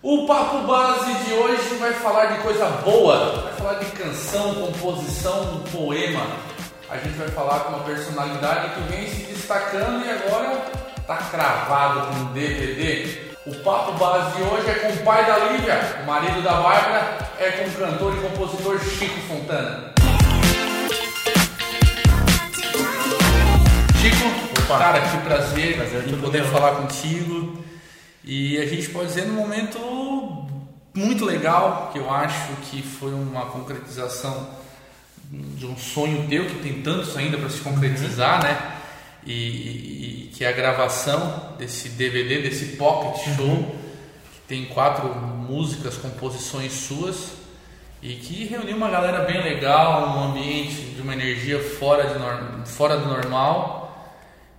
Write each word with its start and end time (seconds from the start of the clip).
O 0.00 0.26
Papo 0.26 0.58
Base 0.58 1.12
de 1.24 1.32
hoje 1.34 1.74
vai 1.80 1.92
falar 1.92 2.26
de 2.26 2.38
coisa 2.42 2.66
boa, 2.84 3.42
vai 3.42 3.52
falar 3.54 3.74
de 3.80 3.86
canção, 3.86 4.54
composição, 4.54 5.60
poema. 5.72 6.24
A 6.88 6.96
gente 6.98 7.16
vai 7.18 7.28
falar 7.28 7.60
com 7.60 7.70
uma 7.74 7.84
personalidade 7.84 8.74
que 8.74 8.80
vem 8.92 9.08
se 9.08 9.24
destacando 9.32 10.04
e 10.06 10.10
agora 10.10 10.62
está 11.00 11.16
cravado 11.16 12.06
com 12.06 12.32
DVD. 12.32 13.28
O 13.44 13.54
Papo 13.56 13.92
Base 13.98 14.36
de 14.36 14.42
hoje 14.42 14.70
é 14.70 14.74
com 14.74 14.88
o 14.92 14.96
pai 15.04 15.26
da 15.26 15.36
Lívia, 15.38 15.80
o 16.02 16.06
marido 16.06 16.42
da 16.42 16.52
Bárbara, 16.52 17.18
é 17.40 17.50
com 17.50 17.68
o 17.68 17.72
cantor 17.72 18.14
e 18.16 18.20
compositor 18.20 18.78
Chico 18.78 19.20
Fontana. 19.22 19.92
Chico, 24.00 24.62
Opa. 24.62 24.78
cara, 24.78 25.00
que 25.00 25.16
prazer, 25.18 25.76
Prazer 25.76 26.20
poder 26.20 26.42
meu. 26.42 26.52
falar 26.52 26.76
contigo. 26.76 27.66
E 28.24 28.58
a 28.58 28.66
gente 28.66 28.88
pode 28.90 29.08
dizer 29.08 29.26
num 29.26 29.34
momento 29.34 29.78
muito 30.94 31.24
legal, 31.24 31.90
que 31.92 31.98
eu 31.98 32.10
acho 32.10 32.52
que 32.70 32.82
foi 32.82 33.12
uma 33.12 33.46
concretização 33.46 34.48
de 35.30 35.66
um 35.66 35.76
sonho 35.76 36.26
teu, 36.28 36.46
que 36.46 36.56
tem 36.56 36.82
tantos 36.82 37.16
ainda 37.16 37.36
para 37.38 37.48
se 37.50 37.60
concretizar, 37.60 38.42
né? 38.42 38.58
E, 39.24 39.32
e- 39.32 40.24
e 40.24 40.30
que 40.34 40.44
é 40.44 40.48
a 40.48 40.52
gravação 40.52 41.54
desse 41.58 41.90
DVD, 41.90 42.42
desse 42.42 42.76
pocket 42.76 43.36
show, 43.36 43.74
que 44.32 44.40
tem 44.48 44.64
quatro 44.66 45.08
músicas, 45.14 45.96
composições 45.96 46.72
suas, 46.72 47.32
e 48.02 48.14
que 48.14 48.44
reuniu 48.46 48.76
uma 48.76 48.88
galera 48.88 49.24
bem 49.24 49.42
legal, 49.42 50.16
um 50.16 50.24
ambiente 50.30 50.74
de 50.94 51.02
uma 51.02 51.12
energia 51.12 51.60
fora, 51.78 52.04
de 52.64 52.70
fora 52.70 52.96
do 52.96 53.06
normal. 53.08 53.77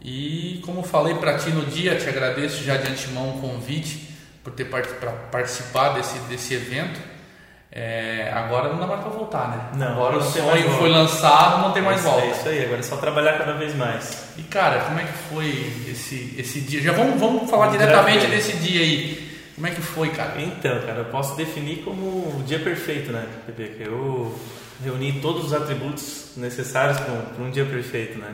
E 0.01 0.61
como 0.65 0.81
falei 0.83 1.15
para 1.15 1.37
ti 1.37 1.49
no 1.49 1.65
dia, 1.65 1.95
te 1.95 2.07
agradeço 2.07 2.63
já 2.63 2.77
de 2.77 2.87
antemão 2.89 3.35
o 3.37 3.41
convite 3.41 4.07
por 4.43 4.53
ter 4.53 4.65
part- 4.65 4.93
pra 4.99 5.11
participar 5.11 5.89
desse, 5.89 6.17
desse 6.19 6.53
evento. 6.53 6.99
É, 7.71 8.31
agora 8.33 8.69
não 8.69 8.79
dá 8.79 8.87
mais 8.87 9.01
para 9.01 9.09
voltar, 9.11 9.47
né? 9.49 9.69
Não, 9.85 9.91
agora 9.93 10.15
o 10.17 10.19
não 10.19 10.25
mais 10.25 10.33
sonho 10.63 10.71
foi 10.71 10.89
lançado, 10.89 11.61
não 11.61 11.71
tem 11.71 11.83
mais 11.83 11.99
É 12.03 12.03
volta. 12.09 12.25
isso 12.27 12.49
aí, 12.49 12.63
agora 12.65 12.79
é 12.79 12.83
só 12.83 12.97
trabalhar 12.97 13.37
cada 13.37 13.53
vez 13.53 13.75
mais. 13.75 14.23
E 14.37 14.41
cara, 14.43 14.79
como 14.85 14.99
é 14.99 15.03
que 15.03 15.13
foi 15.29 15.71
esse, 15.87 16.33
esse 16.37 16.61
dia? 16.61 16.81
Já 16.81 16.93
vamos, 16.93 17.19
vamos 17.19 17.47
falar 17.49 17.67
diretamente 17.67 18.25
desse 18.25 18.53
dia 18.57 18.81
aí. 18.81 19.29
Como 19.53 19.67
é 19.67 19.71
que 19.71 19.81
foi, 19.81 20.09
cara? 20.09 20.41
Então, 20.41 20.79
cara, 20.81 20.99
eu 20.99 21.05
posso 21.05 21.35
definir 21.35 21.83
como 21.83 22.01
o 22.39 22.43
dia 22.47 22.59
perfeito, 22.59 23.11
né, 23.11 23.25
Pepe? 23.45 23.75
Que 23.75 23.83
eu 23.83 24.33
reuni 24.83 25.19
todos 25.21 25.45
os 25.47 25.53
atributos 25.53 26.31
necessários 26.37 26.97
para 26.99 27.43
um 27.43 27.51
dia 27.51 27.65
perfeito, 27.65 28.17
né? 28.17 28.33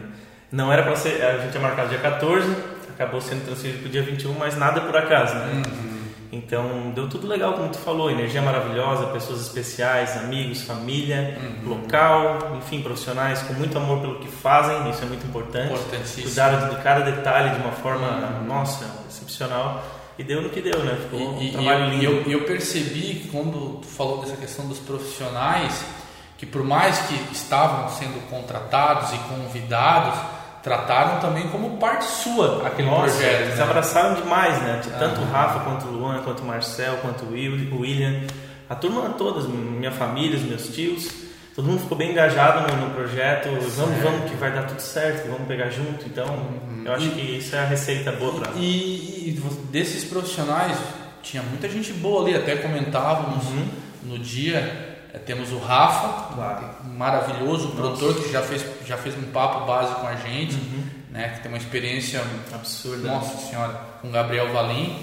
Não 0.52 0.72
era 0.72 0.84
para 0.84 0.96
ser, 0.96 1.22
a 1.24 1.38
gente 1.40 1.52
tinha 1.52 1.62
marcado 1.62 1.90
dia 1.90 2.00
14, 2.00 2.48
acabou 2.94 3.20
sendo 3.22 3.46
transferido 3.46 3.80
para 3.80 3.88
o 3.88 3.92
dia 3.92 4.04
21, 4.04 4.34
mas 4.34 4.56
nada 4.58 4.82
por 4.82 4.96
acaso, 4.96 5.36
né? 5.36 5.62
Então, 6.32 6.92
deu 6.94 7.08
tudo 7.08 7.28
legal, 7.28 7.54
como 7.54 7.70
tu 7.70 7.78
falou, 7.78 8.12
energia 8.12 8.42
maravilhosa, 8.42 9.06
pessoas 9.08 9.40
especiais, 9.42 10.18
amigos, 10.18 10.64
família, 10.64 11.38
local, 11.64 12.58
enfim, 12.58 12.82
profissionais 12.82 13.42
com 13.44 13.54
muito 13.54 13.78
amor 13.78 14.00
pelo 14.02 14.20
que 14.20 14.28
fazem, 14.28 14.90
isso 14.90 15.02
é 15.04 15.06
muito 15.06 15.26
importante. 15.26 15.74
Cuidaram 16.22 16.70
de 16.76 16.82
cada 16.82 17.02
detalhe 17.10 17.52
de 17.56 17.62
uma 17.62 17.72
forma, 17.72 18.42
nossa, 18.46 18.86
excepcional. 19.10 19.82
E 20.18 20.24
deu 20.24 20.42
no 20.42 20.50
que 20.50 20.62
deu, 20.62 20.80
né? 20.84 20.98
Ficou 21.02 21.36
um 21.36 21.42
E, 21.42 21.50
e- 21.50 21.52
trabalho 21.52 21.86
e 21.86 21.90
lindo. 21.92 22.04
eu, 22.06 22.24
e 22.28 22.32
eu 22.34 22.42
percebi 22.46 23.16
que 23.22 23.28
quando 23.30 23.80
tu 23.82 23.88
falou 23.88 24.22
dessa 24.22 24.36
questão 24.38 24.66
dos 24.68 24.80
profissionais, 24.80 25.86
que 26.38 26.46
por 26.46 26.64
mais 26.64 26.98
que 27.00 27.16
estavam 27.34 27.90
sendo 27.90 28.20
contratados 28.30 29.14
e 29.14 29.18
convidados, 29.30 30.18
trataram 30.66 31.20
também 31.20 31.48
como 31.50 31.78
parte 31.78 32.06
sua 32.06 32.66
aquele 32.68 32.90
Nossa, 32.90 33.14
projeto. 33.14 33.42
eles 33.44 33.56
né? 33.58 33.64
abraçaram 33.64 34.16
demais, 34.16 34.60
né? 34.64 34.82
Tanto 34.98 35.22
o 35.22 35.24
Aham. 35.24 35.32
Rafa, 35.32 35.60
quanto 35.60 35.86
o 35.86 35.92
Luan, 35.92 36.22
quanto 36.24 36.40
o 36.42 36.46
Marcel, 36.46 36.98
quanto 37.04 37.24
o 37.26 37.32
Will- 37.34 37.72
o 37.72 37.82
William. 37.82 38.22
A 38.68 38.74
turma 38.74 39.10
toda, 39.12 39.48
minha 39.48 39.92
família, 39.92 40.36
os 40.38 40.44
meus 40.44 40.68
tios. 40.70 41.08
Todo 41.56 41.68
mundo 41.68 41.82
ficou 41.82 41.96
bem 41.98 42.12
engajado 42.12 42.68
no, 42.76 42.88
no 42.88 42.94
projeto. 42.96 43.48
Vamos, 43.78 44.02
vamos, 44.02 44.30
que 44.30 44.36
vai 44.38 44.52
dar 44.52 44.64
tudo 44.64 44.80
certo, 44.82 45.22
que 45.22 45.28
vamos 45.30 45.48
pegar 45.48 45.70
junto. 45.70 46.04
Então, 46.08 46.26
eu 46.84 46.92
acho 46.94 47.10
que 47.12 47.22
isso 47.38 47.56
é 47.56 47.60
a 47.60 47.66
receita 47.66 48.12
boa 48.12 48.34
pra... 48.42 48.52
E, 48.56 49.30
e 49.30 49.42
desses 49.72 50.04
profissionais, 50.04 50.78
tinha 51.22 51.44
muita 51.44 51.70
gente 51.70 51.94
boa 51.94 52.24
ali, 52.24 52.36
até 52.36 52.56
comentávamos 52.56 53.46
Uhum. 53.46 53.68
no 54.04 54.18
dia. 54.20 54.95
Eh, 55.16 55.20
Temos 55.26 55.52
o 55.52 55.58
Rafa, 55.58 56.34
Claro. 56.36 56.66
maravilhoso, 56.96 57.70
produtor 57.70 58.16
que 58.22 58.32
já 58.32 58.42
fez, 58.42 58.66
já 58.86 58.98
fez 58.98 59.16
um 59.18 59.24
papo 59.32 59.66
base 59.66 59.96
com 59.96 60.08
a 60.08 60.16
gente, 60.16 60.56
Uhum. 60.56 60.84
né, 61.12 61.30
que 61.30 61.40
tem 61.42 61.52
uma 61.52 61.58
experiência 61.58 62.22
Absurda. 62.54 63.08
Nossa 63.10 63.38
Senhora, 63.50 63.80
com 64.02 64.12
Gabriel 64.12 64.52
Valim. 64.52 64.98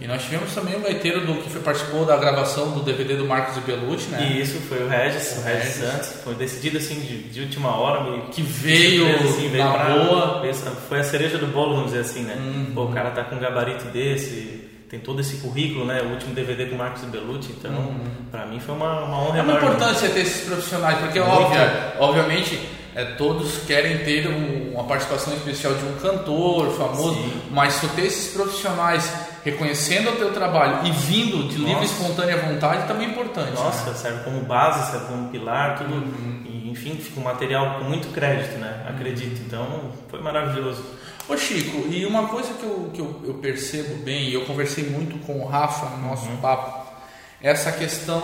E 0.00 0.06
nós 0.06 0.22
tivemos 0.24 0.52
também 0.54 0.74
o 0.76 0.80
gaiteiro 0.80 1.24
do, 1.26 1.34
que 1.42 1.48
foi- 1.50 1.60
participou 1.62 2.04
da 2.04 2.16
gravação 2.16 2.70
do 2.72 2.82
DVD 2.82 3.16
do 3.16 3.24
Marcos 3.26 3.56
Belucci, 3.62 4.08
né? 4.08 4.22
E 4.32 4.40
isso 4.42 4.58
foi 4.68 4.82
o 4.84 4.88
Regis, 4.88 5.36
o 5.36 5.40
O 5.40 5.44
Regis 5.44 5.76
Regis. 5.76 5.92
Santos. 5.92 6.08
Foi 6.24 6.34
decidido 6.34 6.78
assim 6.78 6.96
de, 7.00 7.22
de 7.28 7.40
última 7.40 7.76
hora. 7.76 8.02
meio 8.04 8.22
Que 8.24 8.42
veio 8.42 9.06
surpresa, 9.18 9.48
veio 9.48 9.64
na 9.64 9.72
pra- 9.72 9.88
boa. 9.98 10.42
Foi 10.88 11.00
a 11.00 11.04
cereja 11.04 11.38
do 11.38 11.46
bolo, 11.46 11.76
vamos 11.76 11.90
dizer 11.92 12.00
assim, 12.00 12.22
né? 12.22 12.34
Uhum. 12.36 12.72
Pô, 12.74 12.84
o 12.84 12.92
cara 12.92 13.10
tá 13.12 13.22
com 13.24 13.36
um 13.36 13.40
gabarito 13.40 13.84
desse, 13.86 14.61
tem 14.92 15.00
todo 15.00 15.20
esse 15.22 15.38
currículo, 15.38 15.86
né? 15.86 16.02
O 16.02 16.10
último 16.10 16.34
DVD 16.34 16.66
com 16.66 16.74
o 16.74 16.78
Marcos 16.78 17.02
Belucci, 17.04 17.50
então 17.58 17.94
pra 18.30 18.44
mim 18.44 18.60
foi 18.60 18.74
uma, 18.74 19.00
uma 19.04 19.22
honra 19.22 19.38
É 19.38 19.42
uma 19.42 19.54
importância 19.54 20.06
ter 20.10 20.20
esses 20.20 20.46
profissionais, 20.46 20.98
porque 20.98 21.18
óbvia, 21.18 21.94
obviamente 21.98 22.60
é, 22.94 23.02
todos 23.16 23.56
querem 23.66 23.98
ter 24.04 24.28
um- 24.28 24.74
uma 24.74 24.84
participação 24.84 25.32
especial 25.32 25.72
de 25.72 25.82
um 25.86 25.94
cantor 25.96 26.70
famoso, 26.72 27.14
Sim. 27.14 27.32
mas 27.50 27.80
tu 27.80 27.88
ter 27.88 28.02
esses 28.04 28.34
profissionais 28.34 29.10
reconhecendo 29.42 30.10
o 30.10 30.16
teu 30.16 30.30
trabalho 30.30 30.86
e 30.86 30.90
vindo 30.92 31.48
de 31.48 31.56
livre 31.56 31.70
e 31.70 31.74
Nossa. 31.74 31.84
espontânea 31.86 32.36
vontade 32.36 32.86
também 32.86 33.06
é 33.08 33.10
importante. 33.12 33.52
Nossa, 33.54 33.90
né? 33.90 33.96
serve 33.96 34.24
como 34.24 34.40
base, 34.42 34.90
serve 34.90 35.06
como 35.06 35.28
pilar, 35.30 35.78
tudo. 35.78 35.94
Uhum. 35.94 36.42
E, 36.44 36.70
enfim, 36.70 36.96
fica 36.96 37.18
um 37.18 37.24
material 37.24 37.78
com 37.78 37.84
muito 37.84 38.12
crédito, 38.12 38.58
né? 38.58 38.84
Acredito. 38.86 39.40
Então 39.46 39.90
foi 40.10 40.20
maravilhoso. 40.20 40.84
Ô 41.32 41.36
Chico, 41.38 41.88
e 41.90 42.04
uma 42.04 42.28
coisa 42.28 42.52
que 42.52 42.62
eu, 42.62 42.90
que 42.92 43.00
eu, 43.00 43.20
eu 43.24 43.34
percebo 43.34 43.94
bem, 44.02 44.28
e 44.28 44.34
eu 44.34 44.44
conversei 44.44 44.84
muito 44.84 45.18
com 45.26 45.40
o 45.40 45.46
Rafa 45.46 45.96
no 45.96 46.08
nosso 46.08 46.26
Uhum. 46.26 46.36
papo, 46.38 46.92
é 47.40 47.50
essa 47.50 47.72
questão 47.72 48.20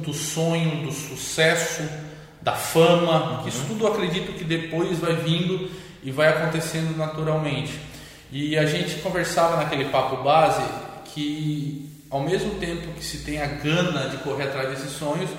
do 0.00 0.12
sonho, 0.12 0.82
do 0.84 0.92
sucesso, 0.92 1.82
da 2.42 2.52
fama, 2.52 3.40
Uhum. 3.40 3.48
isso 3.48 3.64
tudo 3.66 3.86
eu 3.86 3.92
acredito 3.92 4.32
que 4.34 4.44
depois 4.44 4.98
vai 4.98 5.14
vindo 5.14 5.70
e 6.02 6.10
vai 6.10 6.28
acontecendo 6.28 6.94
naturalmente. 6.96 7.72
E 8.30 8.58
a 8.58 8.66
gente 8.66 8.96
conversava 8.96 9.56
naquele 9.56 9.86
papo 9.86 10.22
base 10.22 10.62
que 11.14 11.88
ao 12.10 12.20
mesmo 12.20 12.56
tempo 12.56 12.88
que 12.92 13.02
se 13.04 13.18
tem 13.18 13.40
a 13.40 13.46
gana 13.46 14.10
de 14.10 14.18
correr 14.18 14.44
atrás 14.44 14.68
desses 14.68 14.92
sonhos, 14.92 15.30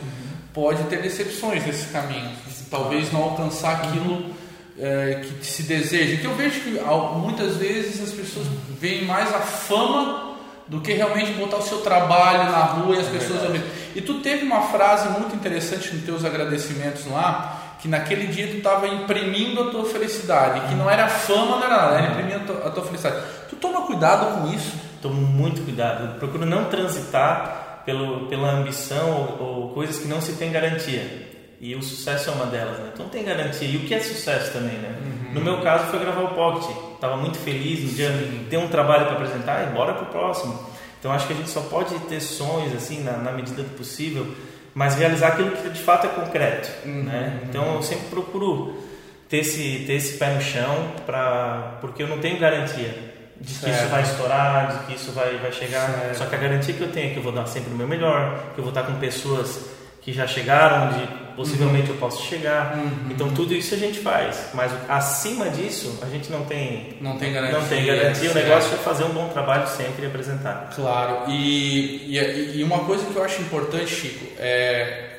pode 0.52 0.82
ter 0.86 1.00
decepções 1.02 1.64
nesse 1.66 1.90
caminho. 1.90 2.32
Talvez 2.72 3.12
não 3.12 3.22
alcançar 3.24 3.74
aquilo 3.84 4.34
é, 4.80 5.22
que 5.40 5.46
se 5.46 5.64
deseja. 5.64 6.18
Que 6.18 6.26
eu 6.26 6.36
vejo 6.36 6.62
que 6.62 6.80
muitas 7.20 7.58
vezes 7.58 8.02
as 8.02 8.12
pessoas 8.12 8.48
veem 8.80 9.06
mais 9.06 9.34
a 9.34 9.40
fama 9.40 10.34
do 10.68 10.82
que 10.82 10.94
realmente 10.94 11.34
botar 11.34 11.58
o 11.58 11.62
seu 11.62 11.82
trabalho 11.82 12.52
na 12.52 12.64
rua 12.64 12.96
e 12.96 13.00
as 13.00 13.08
pessoas 13.08 13.44
ouvirem. 13.44 13.66
E 13.96 14.02
tu 14.02 14.16
teve 14.16 14.46
uma 14.46 14.62
frase 14.62 15.10
muito 15.10 15.36
interessante 15.36 15.94
nos 15.94 16.04
teus 16.04 16.26
agradecimentos 16.26 17.06
lá, 17.08 17.76
que 17.80 17.88
naquele 17.88 18.28
dia 18.28 18.48
tu 18.48 18.58
estava 18.58 18.88
imprimindo 18.88 19.62
a 19.62 19.72
tua 19.72 19.86
felicidade, 19.86 20.68
que 20.70 20.76
não 20.76 20.90
era 20.90 21.08
fama, 21.08 21.58
não 21.58 21.64
era 21.66 21.78
nada, 21.78 22.00
era 22.00 22.40
tua, 22.40 22.68
a 22.68 22.72
tua 22.72 22.86
felicidade. 22.86 23.24
Tu 23.50 23.56
toma 23.58 23.82
cuidado 23.82 24.40
com 24.40 24.54
isso. 24.54 24.74
Tomo 25.02 25.22
muito 25.22 25.62
cuidado. 25.64 26.14
Eu 26.14 26.20
procuro 26.20 26.46
não 26.46 26.66
transitar 26.66 27.82
pelo, 27.86 28.28
pela 28.28 28.52
ambição 28.52 29.38
ou, 29.38 29.48
ou 29.48 29.70
coisas 29.74 30.00
que 30.00 30.08
não 30.08 30.22
se 30.22 30.34
tem 30.34 30.50
garantia. 30.50 31.33
E 31.64 31.74
o 31.76 31.82
sucesso 31.82 32.30
é 32.30 32.34
uma 32.34 32.48
delas, 32.48 32.78
né? 32.78 32.90
Então 32.94 33.08
tem 33.08 33.24
garantia. 33.24 33.66
E 33.66 33.78
o 33.78 33.86
que 33.88 33.94
é 33.96 34.00
sucesso 34.02 34.52
também, 34.52 34.78
né? 34.80 34.94
No 35.32 35.40
meu 35.40 35.62
caso 35.62 35.86
foi 35.86 35.98
gravar 35.98 36.24
o 36.24 36.36
Pocket. 36.36 36.76
Tava 37.00 37.16
muito 37.16 37.38
feliz 37.38 37.80
no 37.86 37.96
dia 37.96 38.10
de 38.12 38.44
ter 38.50 38.58
um 38.58 38.68
trabalho 38.68 39.06
para 39.06 39.14
apresentar 39.16 39.64
e 39.64 39.74
bora 39.74 39.94
pro 39.94 40.08
próximo. 40.08 40.60
Então 41.00 41.10
acho 41.14 41.26
que 41.26 41.32
a 41.32 41.36
gente 41.38 41.50
só 41.50 41.62
pode 41.62 41.98
ter 42.02 42.20
sonhos 42.20 42.76
assim 42.76 43.02
na, 43.02 43.14
na 43.14 43.32
medida 43.32 43.64
do 43.64 43.70
possível, 43.78 44.28
mas 44.76 44.96
realizar 44.96 45.30
aquilo 45.30 45.52
que 45.52 45.70
de 45.70 45.80
fato 45.80 46.06
é 46.06 46.10
concreto, 46.10 46.70
né? 46.86 47.40
Então 47.48 47.76
eu 47.76 47.82
sempre 47.82 48.08
procuro 48.10 48.84
ter 49.30 49.38
esse 49.38 49.86
ter 49.88 49.94
esse 49.94 50.18
pé 50.18 50.34
no 50.34 50.42
chão 50.42 50.92
para 51.06 51.78
porque 51.80 52.04
eu 52.04 52.08
não 52.08 52.20
tenho 52.20 52.38
garantia 52.40 53.14
de 53.40 53.54
que 53.54 53.60
Certo. 53.62 53.80
isso 53.80 53.88
vai 53.88 54.02
estourar, 54.04 54.68
de 54.68 54.86
que 54.86 54.96
isso 54.96 55.14
vai 55.14 55.38
vai 55.38 55.54
chegar. 55.54 55.90
Certo. 55.90 56.18
Só 56.18 56.26
que 56.26 56.36
a 56.36 56.40
garantia 56.40 56.74
que 56.74 56.82
eu 56.82 56.92
tenho 56.92 57.12
é 57.12 57.14
que 57.14 57.18
eu 57.20 57.24
vou 57.24 57.32
dar 57.32 57.46
sempre 57.46 57.74
o 57.74 57.78
meu 57.78 57.88
melhor, 57.88 58.52
que 58.54 58.60
eu 58.60 58.66
vou 58.66 58.72
estar 58.72 58.84
com 58.84 58.96
pessoas 58.96 59.82
que 60.04 60.12
já 60.14 60.28
chegaram, 60.28 60.90
onde 60.90 61.08
possivelmente 61.36 61.90
eu 61.90 61.96
posso 61.96 62.24
chegar. 62.28 62.78
Então 63.10 63.30
tudo 63.32 63.54
isso 63.54 63.74
a 63.74 63.78
gente 63.78 64.00
faz, 64.00 64.50
mas 64.54 64.72
acima 64.90 65.50
disso 65.50 65.98
a 66.02 66.06
gente 66.08 66.30
não 66.32 66.46
tem 66.46 66.98
Não 67.02 67.18
tem 67.18 67.32
garantia. 67.34 67.60
não 67.60 67.68
tem 67.68 67.86
garantia. 67.86 68.32
O 68.32 68.34
negócio 68.34 68.74
é 68.74 68.78
fazer 68.78 69.04
um 69.06 69.10
bom 69.10 69.30
trabalho 69.30 69.68
sempre 69.68 70.04
e 70.04 70.08
apresentar. 70.08 70.70
Claro, 70.76 71.30
e, 71.32 72.16
e, 72.18 72.58
e 72.60 72.64
uma 72.64 72.80
coisa 72.80 73.06
que 73.06 73.16
eu 73.16 73.24
acho 73.24 73.42
importante, 73.42 73.88
Chico, 73.88 74.26
é 74.40 75.10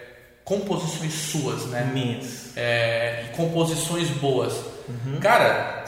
composições 0.45 1.13
suas, 1.15 1.65
né? 1.67 1.91
Minhas. 1.93 2.53
É, 2.57 3.25
composições 3.35 4.09
boas. 4.11 4.53
Uhum. 4.87 5.19
Cara, 5.19 5.85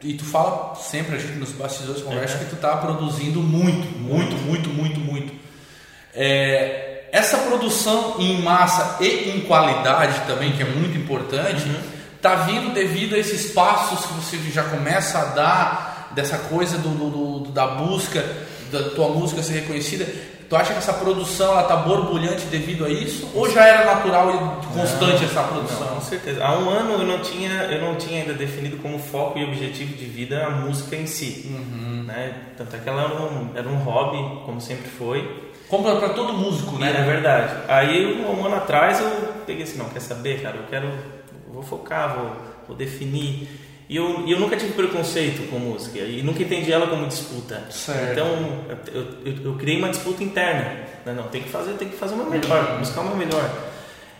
e 0.00 0.14
tu 0.14 0.24
fala 0.24 0.76
sempre, 0.76 1.16
a 1.16 1.18
gente 1.18 1.32
nos 1.32 1.50
bastidores 1.50 2.00
conversa 2.02 2.38
Uhum. 2.38 2.44
que 2.44 2.50
tu 2.50 2.56
tá 2.56 2.76
produzindo 2.76 3.40
muito, 3.40 3.98
muito, 3.98 4.36
muito, 4.36 4.68
muito, 4.70 5.00
muito. 5.00 5.32
É, 6.14 6.85
essa 7.16 7.38
produção 7.38 8.16
em 8.18 8.42
massa 8.42 8.96
e 9.00 9.30
em 9.36 9.40
qualidade 9.40 10.20
também, 10.26 10.52
que 10.52 10.62
é 10.62 10.66
muito 10.66 10.96
importante, 10.98 11.64
está 12.16 12.34
vindo 12.36 12.72
devido 12.74 13.14
a 13.14 13.18
esses 13.18 13.52
passos 13.52 14.04
que 14.06 14.12
você 14.14 14.36
já 14.50 14.64
começa 14.64 15.18
a 15.18 15.24
dar, 15.26 16.10
dessa 16.14 16.38
coisa 16.38 16.78
do, 16.78 16.88
do- 16.90 17.38
do- 17.40 17.50
da 17.52 17.66
busca 17.66 18.24
da 18.72 18.82
tua 18.90 19.08
música 19.08 19.42
ser 19.42 19.52
reconhecida. 19.60 20.06
Tu 20.48 20.54
acha 20.56 20.72
que 20.72 20.78
essa 20.78 20.92
produção 20.92 21.52
ela 21.52 21.64
tá 21.64 21.76
borbulhante 21.76 22.46
devido 22.46 22.84
a 22.84 22.88
isso? 22.88 23.28
Ou 23.34 23.50
já 23.50 23.64
era 23.66 23.84
natural 23.84 24.30
e 24.30 24.66
constante 24.78 25.24
essa 25.24 25.42
produção? 25.42 25.80
Não, 25.80 25.94
com 25.96 26.00
certeza. 26.00 26.44
Há 26.44 26.56
um 26.58 26.70
ano 26.70 26.92
eu 27.02 27.06
não 27.06 27.18
tinha, 27.20 27.50
eu 27.64 27.80
não 27.82 27.96
tinha 27.96 28.20
ainda 28.22 28.32
definido 28.32 28.76
como 28.78 28.98
foco 28.98 29.38
e 29.38 29.44
objetivo 29.44 29.94
de 29.96 30.04
vida 30.04 30.44
a 30.46 30.50
música 30.50 30.94
em 30.96 31.06
si. 31.06 31.46
Né? 32.06 32.32
Tanto 32.56 32.76
é 32.76 32.78
que 32.78 32.88
ela 32.88 33.02
era 33.02 33.14
um, 33.14 33.50
era 33.56 33.68
um 33.68 33.76
hobby, 33.78 34.44
como 34.44 34.60
sempre 34.60 34.88
foi. 34.88 35.45
Como 35.68 35.82
para 35.82 36.10
todo 36.10 36.32
músico, 36.32 36.78
Né? 36.78 36.94
É 36.96 37.02
verdade. 37.02 37.54
Aí 37.68 38.22
um 38.22 38.44
ano 38.44 38.56
atrás 38.56 39.00
eu 39.00 39.34
peguei 39.46 39.64
assim, 39.64 39.78
não, 39.78 39.88
quer 39.88 40.00
saber, 40.00 40.40
cara, 40.42 40.56
eu 40.56 40.64
quero, 40.68 40.88
vou 41.52 41.62
focar, 41.62 42.16
vou, 42.16 42.36
vou 42.68 42.76
definir. 42.76 43.48
E 43.88 43.96
eu, 43.96 44.26
eu 44.26 44.40
nunca 44.40 44.56
tive 44.56 44.72
preconceito 44.72 45.48
com 45.48 45.58
música 45.58 46.00
e 46.00 46.20
nunca 46.22 46.42
entendi 46.42 46.72
ela 46.72 46.88
como 46.88 47.06
disputa. 47.06 47.64
Certo. 47.70 48.12
Então 48.12 48.26
eu, 48.92 49.06
eu, 49.24 49.44
eu 49.44 49.54
criei 49.54 49.78
uma 49.78 49.88
disputa 49.88 50.24
interna. 50.24 50.86
Né? 51.04 51.12
Não, 51.12 51.28
tem 51.28 51.42
que 51.42 51.48
fazer, 51.48 51.74
tem 51.74 51.88
que 51.88 51.96
fazer 51.96 52.16
meu 52.16 52.26
melhor, 52.26 52.78
buscar 52.78 53.04
meu 53.04 53.16
melhor. 53.16 53.48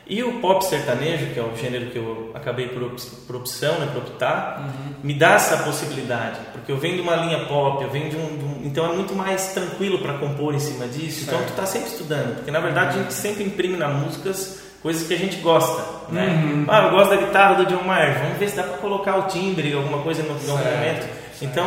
E 0.08 0.22
o 0.22 0.34
pop 0.40 0.64
sertanejo, 0.64 1.26
que 1.34 1.38
é 1.40 1.42
o 1.42 1.56
gênero 1.56 1.86
que 1.90 1.96
eu 1.98 2.30
acabei 2.32 2.68
por, 2.68 2.82
op- 2.84 3.00
por 3.26 3.36
opção, 3.36 3.78
né, 3.80 3.88
por 3.92 4.02
optar, 4.02 4.72
me 5.02 5.12
dá 5.14 5.32
essa 5.32 5.56
possibilidade, 5.64 6.38
porque 6.52 6.70
eu 6.70 6.76
venho 6.78 6.94
de 6.94 7.00
uma 7.00 7.16
linha 7.16 7.44
pop, 7.46 7.82
eu 7.82 7.90
venho 7.90 8.08
de 8.08 8.16
um, 8.16 8.38
de 8.38 8.44
um- 8.44 8.60
então 8.64 8.84
é 8.84 8.94
muito 8.94 9.14
mais 9.16 9.48
tranquilo 9.52 9.98
para 9.98 10.14
compor 10.14 10.54
em 10.54 10.60
cima 10.60 10.86
disso. 10.86 11.24
Então 11.24 11.38
Certo. 11.38 11.52
tu 11.52 11.56
tá 11.56 11.66
sempre 11.66 11.88
estudando, 11.88 12.36
porque 12.36 12.50
na 12.52 12.60
verdade 12.60 12.98
a 12.98 13.02
gente 13.02 13.14
sempre 13.14 13.42
imprime 13.42 13.76
nas 13.76 13.92
músicas 13.96 14.60
coisas 14.80 15.04
que 15.08 15.14
a 15.14 15.18
gente 15.18 15.38
gosta, 15.38 15.82
né? 16.10 16.64
Ah, 16.68 16.84
eu 16.84 16.90
gosto 16.92 17.10
da 17.10 17.16
guitarra 17.16 17.64
do 17.64 17.66
John 17.66 17.82
Mayer, 17.82 18.20
vamos 18.20 18.38
ver 18.38 18.48
se 18.48 18.54
dá 18.56 18.62
para 18.62 18.78
colocar 18.78 19.16
o 19.16 19.22
timbre, 19.24 19.72
alguma 19.74 19.98
coisa 20.02 20.22
no, 20.22 20.38
Certo, 20.38 20.54
momento. 20.64 21.08
Então 21.42 21.66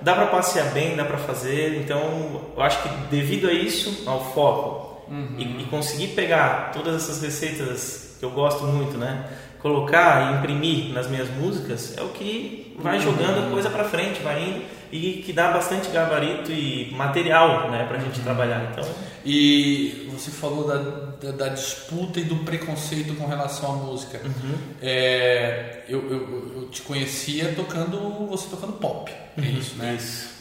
dá 0.00 0.14
para 0.14 0.26
passear 0.26 0.66
bem, 0.70 0.94
dá 0.94 1.04
para 1.04 1.18
fazer. 1.18 1.80
Então 1.82 2.40
eu 2.56 2.62
acho 2.62 2.80
que 2.82 2.88
devido 3.10 3.48
a 3.48 3.52
isso, 3.52 4.04
ao 4.08 4.32
foco 4.32 4.89
e, 5.38 5.62
e 5.62 5.66
conseguir 5.70 6.08
pegar 6.08 6.70
todas 6.72 6.94
essas 6.94 7.22
receitas 7.22 8.16
que 8.18 8.24
eu 8.24 8.30
gosto 8.30 8.64
muito, 8.64 8.96
né? 8.96 9.28
Colocar 9.60 10.32
e 10.32 10.38
imprimir 10.38 10.92
nas 10.92 11.08
minhas 11.08 11.28
músicas 11.30 11.96
é 11.96 12.02
o 12.02 12.08
que 12.08 12.74
vai 12.78 12.98
jogando 13.00 13.46
a 13.46 13.50
coisa 13.50 13.68
para 13.68 13.84
frente, 13.84 14.22
vai 14.22 14.42
indo 14.42 14.62
e 14.92 15.22
que 15.24 15.32
dá 15.32 15.52
bastante 15.52 15.88
gabarito 15.90 16.50
e 16.50 16.90
material, 16.92 17.70
né, 17.70 17.84
pra 17.86 17.98
gente 17.98 18.20
trabalhar. 18.20 18.70
Então, 18.72 18.84
E 19.24 20.08
você 20.12 20.30
falou 20.30 20.66
da, 20.66 20.76
da, 20.76 21.32
da 21.32 21.48
disputa 21.48 22.18
e 22.18 22.24
do 22.24 22.36
preconceito 22.36 23.14
com 23.14 23.26
relação 23.26 23.72
à 23.72 23.76
música. 23.76 24.20
É, 24.82 25.84
eu, 25.88 26.10
eu, 26.10 26.52
eu 26.56 26.68
te 26.70 26.82
conhecia 26.82 27.52
tocando, 27.54 28.26
você 28.28 28.48
tocando 28.48 28.72
pop, 28.74 29.12
é 29.36 29.42
isso, 29.42 29.76
né? 29.76 29.92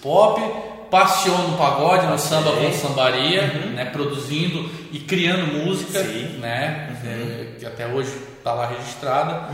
Pop, 0.02 0.42
passeou 0.90 1.38
no 1.38 1.58
pagode, 1.58 2.08
no 2.08 2.18
samba 2.18 2.52
com 2.52 2.72
sambaria, 2.74 3.48
né? 3.76 3.86
Produzindo 3.86 4.70
e 4.92 5.00
criando 5.00 5.54
música, 5.54 6.04
Sim. 6.04 6.40
né? 6.40 6.96
É, 7.06 7.60
que 7.60 7.66
até 7.66 7.88
hoje 7.88 8.12
está 8.38 8.54
lá 8.54 8.68
registrada. 8.68 9.50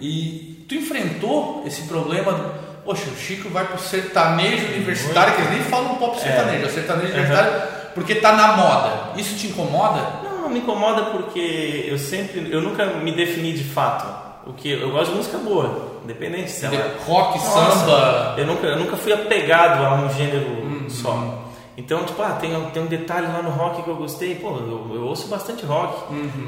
E 0.00 0.64
tu 0.68 0.74
enfrentou 0.74 1.64
esse 1.66 1.82
problema 1.82 2.32
do, 2.32 2.72
Poxa, 2.84 3.08
o 3.10 3.16
Chico 3.16 3.48
vai 3.48 3.64
pro 3.64 3.78
sertanejo 3.78 4.66
universitário, 4.66 5.34
que 5.34 5.42
eles 5.42 5.52
nem 5.52 5.62
falam 5.62 5.94
pop 5.96 6.18
sertanejo, 6.18 6.66
é, 6.66 6.68
sertanejo 6.68 7.12
universitário, 7.12 7.62
porque 7.94 8.16
tá 8.16 8.32
na 8.32 8.56
moda. 8.56 9.12
Isso 9.16 9.36
te 9.36 9.46
incomoda? 9.46 10.20
não, 10.24 10.42
não 10.42 10.48
me 10.48 10.58
incomoda 10.58 11.02
porque 11.06 11.86
eu 11.88 11.96
sempre, 11.96 12.50
eu 12.50 12.60
nunca 12.60 12.86
me 12.86 13.12
defini 13.12 13.52
de 13.52 13.64
fato. 13.64 14.22
O 14.44 14.52
que 14.52 14.72
eu 14.72 14.90
gosto 14.90 15.12
de 15.12 15.18
música 15.18 15.38
boa, 15.38 15.91
independente 16.04 16.50
se 16.50 16.64
ela 16.66 16.94
Rock, 17.06 17.38
Nossa, 17.38 17.78
samba. 17.80 18.34
Eu 18.38 18.46
nunca, 18.46 18.66
eu 18.66 18.78
nunca 18.78 18.96
fui 18.96 19.12
apegado 19.12 19.84
a 19.84 19.94
um 19.94 20.10
gênero 20.12 20.90
só. 20.90 21.38
Então, 21.76 22.04
tipo, 22.04 22.20
ah, 22.22 22.36
tem, 22.40 22.52
tem 22.70 22.82
um 22.82 22.86
detalhe 22.86 23.26
lá 23.28 23.40
no 23.42 23.48
rock 23.50 23.82
que 23.82 23.88
eu 23.88 23.96
gostei. 23.96 24.34
Pô, 24.34 24.48
eu, 24.58 24.90
eu 24.94 25.02
ouço 25.06 25.28
bastante 25.28 25.64
rock, 25.64 26.02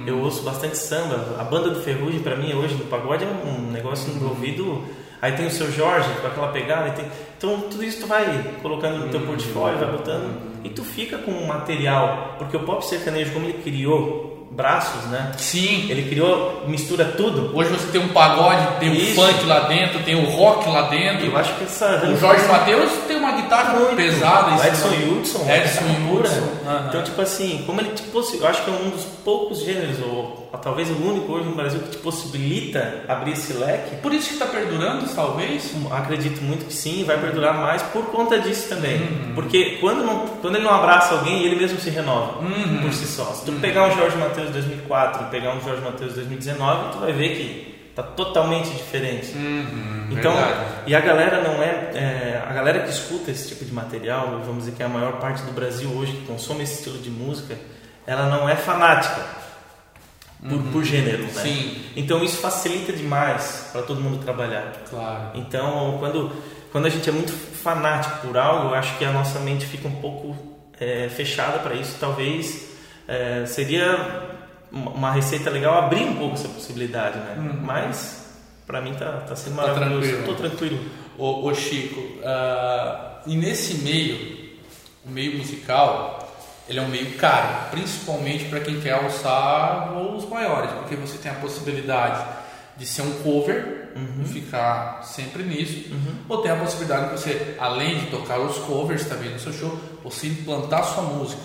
eu 0.06 0.18
ouço 0.20 0.42
bastante 0.42 0.76
samba. 0.76 1.36
A 1.38 1.44
banda 1.44 1.70
do 1.70 1.80
Ferrugem, 1.80 2.20
pra 2.20 2.36
mim, 2.36 2.52
hoje 2.54 2.74
no 2.74 2.84
pagode 2.84 3.24
é 3.24 3.26
um 3.28 3.70
negócio 3.72 4.12
no 4.12 4.20
meu 4.20 4.28
ouvido. 4.30 4.82
Aí 5.22 5.32
tem 5.32 5.46
o 5.46 5.50
seu 5.50 5.72
Jorge 5.72 6.08
com 6.20 6.26
aquela 6.26 6.48
pegada. 6.48 6.90
tem- 6.90 7.06
Então, 7.38 7.58
tudo 7.70 7.82
isso 7.82 8.00
tu 8.02 8.06
vai 8.06 8.26
colocando 8.60 8.98
no 8.98 9.08
teu 9.08 9.20
portfólio, 9.20 9.78
vai 9.78 9.88
botando. 9.90 10.54
E 10.62 10.68
tu 10.68 10.84
fica 10.84 11.16
com 11.16 11.30
um 11.30 11.46
material. 11.46 12.34
Porque 12.38 12.54
o 12.58 12.60
pop 12.60 12.84
sertanejo, 12.84 13.32
como 13.32 13.46
ele 13.46 13.54
criou 13.62 14.33
braços, 14.54 15.04
né? 15.10 15.32
Sim. 15.36 15.86
Ele 15.90 16.08
criou, 16.08 16.64
mistura 16.66 17.04
tudo. 17.04 17.50
Hoje 17.54 17.70
você 17.70 17.86
tem 17.90 18.00
um 18.00 18.08
pagode, 18.08 18.78
tem 18.80 18.90
o 18.90 18.94
Isso. 18.94 19.14
funk 19.20 19.44
lá 19.46 19.60
dentro, 19.60 19.98
tem 20.00 20.14
o 20.14 20.30
rock 20.30 20.68
lá 20.68 20.82
dentro. 20.82 21.26
Eu 21.26 21.36
acho 21.36 21.54
que 21.54 21.64
essa 21.64 22.02
O 22.06 22.16
Jorge 22.16 22.46
Mateus 22.46 22.90
tem 23.08 23.16
uma 23.16 23.32
guitarra 23.32 23.74
Muito. 23.78 23.96
pesada. 23.96 24.52
O 24.52 24.64
Edson 24.66 24.88
cima. 24.90 25.12
Hudson. 25.18 25.50
Edson. 25.50 25.84
Hudson. 26.12 26.48
Aham. 26.66 26.86
Então, 26.88 27.02
tipo 27.02 27.20
assim, 27.20 27.62
como 27.66 27.80
ele 27.80 27.90
te 27.90 28.02
possi- 28.04 28.38
eu 28.38 28.46
acho 28.46 28.62
que 28.62 28.70
é 28.70 28.72
um 28.74 28.90
dos 28.90 29.04
poucos 29.24 29.60
gêneros, 29.64 29.96
ou, 30.00 30.48
talvez 30.62 30.88
o 30.90 30.94
único 30.94 31.32
hoje 31.32 31.48
no 31.48 31.54
Brasil 31.54 31.80
que 31.80 31.90
te 31.90 31.96
possibilita 31.98 33.02
abrir 33.08 33.32
esse 33.32 33.52
leque. 33.54 33.96
Por 33.96 34.12
isso 34.12 34.28
que 34.28 34.34
está 34.34 34.46
perdurando, 34.46 35.06
talvez. 35.14 35.72
Acredito 35.90 36.42
muito 36.42 36.66
que 36.66 36.72
sim, 36.72 37.04
vai 37.04 37.18
perdurar 37.18 37.54
mais 37.54 37.82
por 37.82 38.04
conta 38.06 38.38
disso 38.38 38.68
também. 38.68 38.96
Uhum. 39.00 39.32
Porque 39.34 39.78
quando, 39.80 40.04
não, 40.04 40.26
quando 40.40 40.56
ele 40.56 40.64
não 40.64 40.74
abraça 40.74 41.14
alguém, 41.14 41.44
ele 41.44 41.56
mesmo 41.56 41.78
se 41.80 41.90
renova 41.90 42.38
Uhum. 42.40 42.78
por 42.82 42.92
si 42.92 43.06
só. 43.06 43.24
Se 43.34 43.44
tu 43.44 43.52
pegar 43.60 43.84
um 43.88 43.96
Jorge 43.96 44.16
Mateus 44.44 44.52
2004 44.52 45.26
e 45.26 45.30
pegar 45.30 45.54
um 45.54 45.60
Jorge 45.60 45.82
Mateus 45.82 46.14
2019, 46.14 46.92
tu 46.92 46.98
vai 46.98 47.12
ver 47.12 47.36
que 47.36 47.74
tá 47.94 48.02
totalmente 48.02 48.68
diferente. 48.70 49.28
Então, 50.10 50.32
Uhum. 50.32 50.38
verdade. 50.38 50.64
e 50.86 50.94
a 50.94 51.00
galera 51.00 51.40
não 51.42 51.62
é, 51.62 51.90
é, 51.94 52.44
a 52.48 52.52
galera 52.52 52.80
que 52.80 52.90
escuta 52.90 53.30
esse 53.30 53.48
tipo 53.48 53.64
de 53.64 53.72
material, 53.72 54.40
vamos 54.44 54.64
dizer 54.64 54.72
que 54.76 54.82
é 54.82 54.86
a 54.86 54.88
maior 54.88 55.12
parte 55.14 55.42
do 55.42 55.52
Brasil 55.52 55.88
hoje 55.90 56.12
que 56.12 56.26
consome 56.26 56.64
esse 56.64 56.74
estilo 56.78 56.98
de 56.98 57.10
música, 57.10 57.56
ela 58.06 58.26
não 58.28 58.48
é 58.48 58.56
fanática 58.56 59.22
por, 60.46 60.60
por 60.72 60.84
gênero, 60.84 61.22
né? 61.22 61.30
Sim. 61.42 61.84
Então 61.96 62.22
isso 62.22 62.38
facilita 62.38 62.92
demais 62.92 63.70
para 63.72 63.82
todo 63.82 64.00
mundo 64.00 64.22
trabalhar. 64.22 64.72
Claro. 64.90 65.30
Então, 65.34 65.96
quando 65.98 66.30
quando 66.70 66.86
a 66.86 66.90
gente 66.90 67.08
é 67.08 67.12
muito 67.12 67.32
fanático 67.32 68.26
por 68.26 68.36
algo, 68.36 68.70
eu 68.70 68.74
acho 68.74 68.98
que 68.98 69.04
a 69.04 69.12
nossa 69.12 69.38
mente 69.38 69.64
fica 69.64 69.86
um 69.86 69.94
pouco 70.00 70.36
é, 70.80 71.08
fechada 71.08 71.60
para 71.60 71.74
isso. 71.74 71.96
Talvez 72.00 72.68
é, 73.06 73.44
seria 73.46 74.33
uma 74.74 75.12
receita 75.12 75.50
legal 75.50 75.74
abrir 75.84 76.04
um 76.04 76.16
pouco 76.16 76.34
essa 76.34 76.48
possibilidade, 76.48 77.18
né? 77.18 77.36
Mas 77.62 78.24
para 78.66 78.80
mim 78.80 78.94
tá, 78.94 79.22
tá 79.28 79.36
sendo 79.36 79.56
Tá 79.56 79.62
maravilhoso. 79.74 80.00
tranquilo. 80.08 80.26
Tô 80.26 80.34
tranquilo. 80.34 80.80
Ô, 81.18 81.46
ô 81.48 81.54
Chico, 81.54 82.02
ah, 82.24 83.20
e 83.26 83.36
nesse 83.36 83.74
meio, 83.78 84.50
o 85.06 85.10
meio 85.10 85.36
musical, 85.38 86.18
ele 86.68 86.78
é 86.78 86.82
um 86.82 86.88
meio 86.88 87.12
caro, 87.16 87.70
principalmente 87.70 88.46
para 88.46 88.60
quem 88.60 88.80
quer 88.80 88.92
alçar 88.92 89.92
voos 89.92 90.28
maiores, 90.28 90.70
porque 90.72 90.96
você 90.96 91.18
tem 91.18 91.30
a 91.30 91.34
possibilidade 91.34 92.24
de 92.76 92.84
ser 92.86 93.02
um 93.02 93.12
cover 93.22 93.92
e 94.24 94.24
ficar 94.26 95.02
sempre 95.04 95.44
nisso, 95.44 95.88
ou 96.28 96.38
tem 96.38 96.50
a 96.50 96.56
possibilidade 96.56 97.04
de 97.04 97.20
você, 97.20 97.54
além 97.60 98.00
de 98.00 98.06
tocar 98.06 98.40
os 98.40 98.58
covers 98.58 99.04
também 99.04 99.30
no 99.30 99.38
seu 99.38 99.52
show, 99.52 99.78
você 100.02 100.26
implantar 100.26 100.82
sua 100.84 101.04
música. 101.04 101.42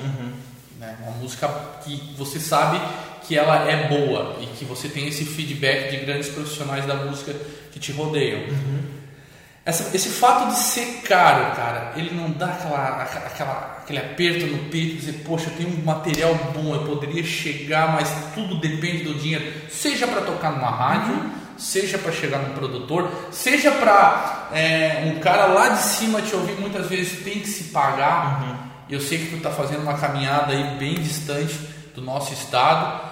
Né? 0.79 0.97
Uma 1.03 1.11
música 1.17 1.47
que 1.83 2.15
você 2.17 2.39
sabe 2.39 2.79
que 3.29 3.37
ela 3.37 3.69
é 3.69 3.87
boa 3.87 4.37
e 4.41 4.47
que 4.47 4.65
você 4.65 4.89
tem 4.89 5.07
esse 5.07 5.23
feedback 5.23 5.91
de 5.91 5.97
grandes 6.03 6.29
profissionais 6.29 6.83
da 6.87 6.95
música 6.95 7.31
que 7.71 7.79
te 7.79 7.91
rodeiam. 7.91 8.41
Essa- 9.63 9.95
esse 9.95 10.09
fato 10.09 10.47
de 10.47 10.55
ser 10.57 11.01
caro, 11.03 11.55
cara, 11.55 11.93
ele 11.95 12.09
não 12.15 12.31
dá 12.31 12.47
aquela, 12.47 13.03
aquela- 13.03 13.77
aquele 13.83 13.99
aperto 13.99 14.47
no 14.47 14.57
peito 14.69 14.95
dizer, 14.95 15.21
poxa, 15.23 15.51
eu 15.51 15.57
tenho 15.57 15.69
um 15.69 15.85
material 15.85 16.33
bom, 16.55 16.73
eu 16.73 16.85
poderia 16.85 17.23
chegar, 17.23 17.93
mas 17.93 18.09
tudo 18.33 18.55
depende 18.59 19.03
do 19.03 19.13
dinheiro. 19.13 19.45
Seja 19.69 20.07
para 20.07 20.21
tocar 20.21 20.51
numa 20.53 20.71
rádio, 20.71 21.23
seja 21.55 21.99
para 21.99 22.11
chegar 22.11 22.39
num 22.39 22.55
produtor, 22.55 23.11
seja 23.31 23.69
para 23.73 24.49
um 25.05 25.19
cara 25.19 25.45
lá 25.45 25.69
de 25.69 25.83
cima 25.83 26.19
te 26.19 26.35
ouvir, 26.35 26.53
muitas 26.59 26.87
vezes 26.87 27.23
tem 27.23 27.39
que 27.41 27.47
se 27.47 27.65
pagar. 27.65 28.65
Eu 28.89 28.99
sei 28.99 29.19
que 29.19 29.27
tu 29.27 29.35
está 29.37 29.51
fazendo 29.51 29.83
uma 29.83 29.99
caminhada 29.99 30.51
aí 30.51 30.77
bem 30.79 30.95
distante 30.95 31.53
do 31.93 32.01
nosso 32.01 32.33
estado. 32.33 33.08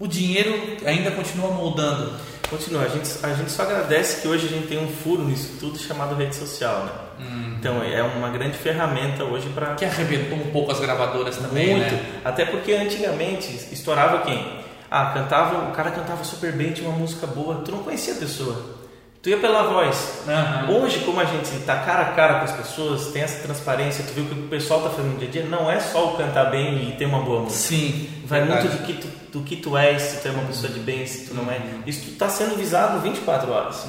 O 0.00 0.08
dinheiro 0.08 0.78
ainda 0.86 1.10
continua 1.10 1.50
moldando. 1.50 2.14
Continua, 2.48 2.84
a 2.84 2.88
gente, 2.88 3.08
a 3.22 3.34
gente 3.34 3.50
só 3.52 3.62
agradece 3.62 4.22
que 4.22 4.26
hoje 4.26 4.46
a 4.46 4.48
gente 4.48 4.66
tem 4.66 4.82
um 4.82 4.88
furo 4.88 5.22
nisso 5.22 5.52
tudo 5.60 5.78
chamado 5.78 6.16
rede 6.16 6.34
social, 6.34 6.84
né? 6.84 6.92
Então 7.58 7.82
é 7.82 8.02
uma 8.02 8.30
grande 8.30 8.56
ferramenta 8.56 9.22
hoje 9.24 9.50
para 9.50 9.74
Que 9.74 9.84
arrebentou 9.84 10.38
um 10.38 10.50
pouco 10.50 10.72
as 10.72 10.80
gravadoras 10.80 11.36
também, 11.36 11.76
Muito. 11.76 11.94
né? 11.94 12.20
Até 12.24 12.46
porque 12.46 12.72
antigamente 12.72 13.52
estourava 13.70 14.22
quem? 14.22 14.42
Ah, 14.90 15.12
cantava, 15.12 15.68
o 15.68 15.72
cara 15.72 15.90
cantava 15.90 16.24
super 16.24 16.50
bem, 16.52 16.72
tinha 16.72 16.88
uma 16.88 16.98
música 16.98 17.26
boa, 17.26 17.56
tu 17.56 17.70
não 17.70 17.82
conhecia 17.82 18.14
a 18.14 18.16
pessoa. 18.16 18.80
Tu 19.22 19.28
ia 19.28 19.36
pela 19.36 19.64
voz. 19.64 20.22
Aham. 20.26 20.70
Hoje, 20.70 21.00
como 21.00 21.20
a 21.20 21.26
gente 21.26 21.50
tá 21.66 21.76
cara 21.76 22.04
a 22.04 22.12
cara 22.12 22.38
com 22.38 22.46
as 22.46 22.52
pessoas, 22.52 23.08
tem 23.12 23.20
essa 23.20 23.42
transparência, 23.42 24.02
tu 24.02 24.14
viu 24.14 24.24
que 24.24 24.32
o 24.32 24.48
pessoal 24.48 24.80
tá 24.80 24.88
fazendo 24.88 25.12
no 25.12 25.18
dia 25.18 25.28
a 25.28 25.30
dia, 25.30 25.44
não 25.44 25.70
é 25.70 25.78
só 25.78 26.14
o 26.14 26.16
cantar 26.16 26.50
bem 26.50 26.88
e 26.88 26.92
ter 26.92 27.04
uma 27.04 27.20
boa 27.20 27.42
música. 27.42 27.60
Sim. 27.60 28.08
Vai 28.24 28.40
verdade. 28.40 28.66
muito 28.66 28.80
do 28.80 28.86
que, 28.86 28.94
tu, 28.94 29.08
do 29.32 29.40
que 29.42 29.56
tu 29.56 29.76
és, 29.76 30.02
se 30.02 30.22
tu 30.22 30.28
é 30.28 30.30
uma 30.30 30.44
pessoa 30.44 30.72
de 30.72 30.80
bem, 30.80 31.06
se 31.06 31.26
tu 31.26 31.34
não 31.34 31.50
é. 31.50 31.60
Isso 31.86 32.10
tu 32.10 32.16
tá 32.16 32.28
sendo 32.28 32.56
visado 32.56 33.00
24 33.00 33.50
horas. 33.50 33.86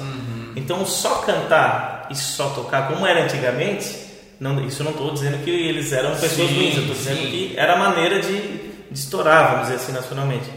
Então, 0.54 0.84
só 0.86 1.16
cantar 1.22 2.06
e 2.10 2.16
só 2.16 2.50
tocar, 2.50 2.88
como 2.88 3.06
era 3.06 3.24
antigamente, 3.24 3.96
não, 4.38 4.64
isso 4.64 4.82
eu 4.82 4.84
não 4.84 4.92
estou 4.92 5.12
dizendo 5.12 5.42
que 5.44 5.50
eles 5.50 5.92
eram 5.92 6.10
pessoas 6.10 6.48
Sim, 6.48 6.56
ruins, 6.56 6.74
eu 6.74 6.80
estou 6.82 6.96
dizendo 6.96 7.20
sim. 7.20 7.30
que 7.30 7.54
era 7.56 7.74
a 7.74 7.78
maneira 7.78 8.20
de, 8.20 8.58
de 8.90 8.98
estourar, 8.98 9.52
vamos 9.52 9.68
dizer 9.68 9.76
assim, 9.76 9.92
nacionalmente. 9.92 10.50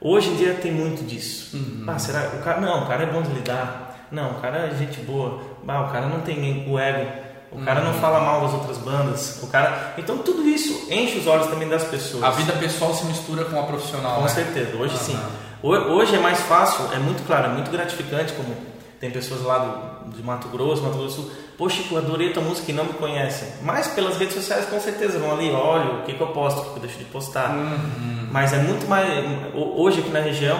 Hoje 0.00 0.28
em 0.30 0.36
dia 0.36 0.54
tem 0.54 0.72
muito 0.72 1.04
disso. 1.06 1.56
Ah, 1.86 1.98
será? 1.98 2.30
O 2.34 2.42
cara, 2.42 2.60
não, 2.60 2.84
o 2.84 2.86
cara 2.88 3.04
é 3.04 3.06
bom 3.06 3.22
de 3.22 3.32
lidar. 3.32 4.08
Não, 4.10 4.32
o 4.32 4.34
cara 4.40 4.66
é 4.66 4.76
gente 4.76 5.00
boa. 5.00 5.40
Ah, 5.66 5.82
o 5.82 5.92
cara 5.92 6.06
não 6.08 6.20
tem 6.20 6.68
o 6.68 6.78
ego. 6.78 7.10
O 7.54 7.62
cara 7.64 7.80
não 7.82 7.92
fala 7.94 8.20
mal 8.20 8.40
das 8.42 8.52
outras 8.54 8.78
bandas. 8.78 9.40
O 9.42 9.46
cara, 9.48 9.94
então 9.98 10.18
tudo 10.18 10.42
isso 10.48 10.86
enche 10.90 11.18
os 11.18 11.26
olhos 11.26 11.46
também 11.48 11.68
das 11.68 11.84
pessoas. 11.84 12.24
A 12.24 12.30
vida 12.30 12.52
pessoal 12.54 12.94
se 12.94 13.04
mistura 13.04 13.44
com 13.44 13.58
a 13.60 13.64
profissional. 13.64 14.16
Com 14.16 14.22
né? 14.22 14.28
certeza, 14.28 14.76
hoje 14.76 14.96
sim. 14.98 15.14
Aham. 15.14 15.30
Ho- 15.62 15.92
Hoje 15.94 16.16
é 16.16 16.18
mais 16.18 16.40
fácil, 16.40 16.86
é 16.92 16.98
muito 16.98 17.24
claro, 17.26 17.46
é 17.46 17.48
muito 17.50 17.70
gratificante, 17.70 18.32
como 18.32 18.56
tem 18.98 19.10
pessoas 19.10 19.42
lá 19.42 19.58
do, 19.58 20.10
de 20.16 20.22
Mato 20.22 20.48
Grosso, 20.48 20.82
Mato 20.82 20.96
Grosso. 20.98 21.30
Poxa, 21.58 21.82
eu 21.90 21.98
adorei 21.98 22.32
tua 22.32 22.42
música 22.42 22.70
e 22.70 22.74
não 22.74 22.84
me 22.84 22.94
conhecem. 22.94 23.46
Mas 23.62 23.86
pelas 23.88 24.16
redes 24.16 24.34
sociais, 24.34 24.64
com 24.66 24.80
certeza, 24.80 25.18
vão 25.18 25.32
ali, 25.32 25.50
olha 25.52 25.96
o 25.96 26.02
que, 26.04 26.14
que 26.14 26.20
eu 26.20 26.28
posto, 26.28 26.60
o 26.60 26.64
que, 26.70 26.76
eu 26.76 26.80
deixo 26.82 26.98
de 26.98 27.04
postar. 27.04 27.50
Uhum. 27.50 28.28
Mas 28.32 28.52
é 28.52 28.58
muito 28.58 28.88
mais. 28.88 29.06
ho- 29.54 29.80
Hoje 29.82 30.00
aqui 30.00 30.10
na 30.10 30.20
região, 30.20 30.58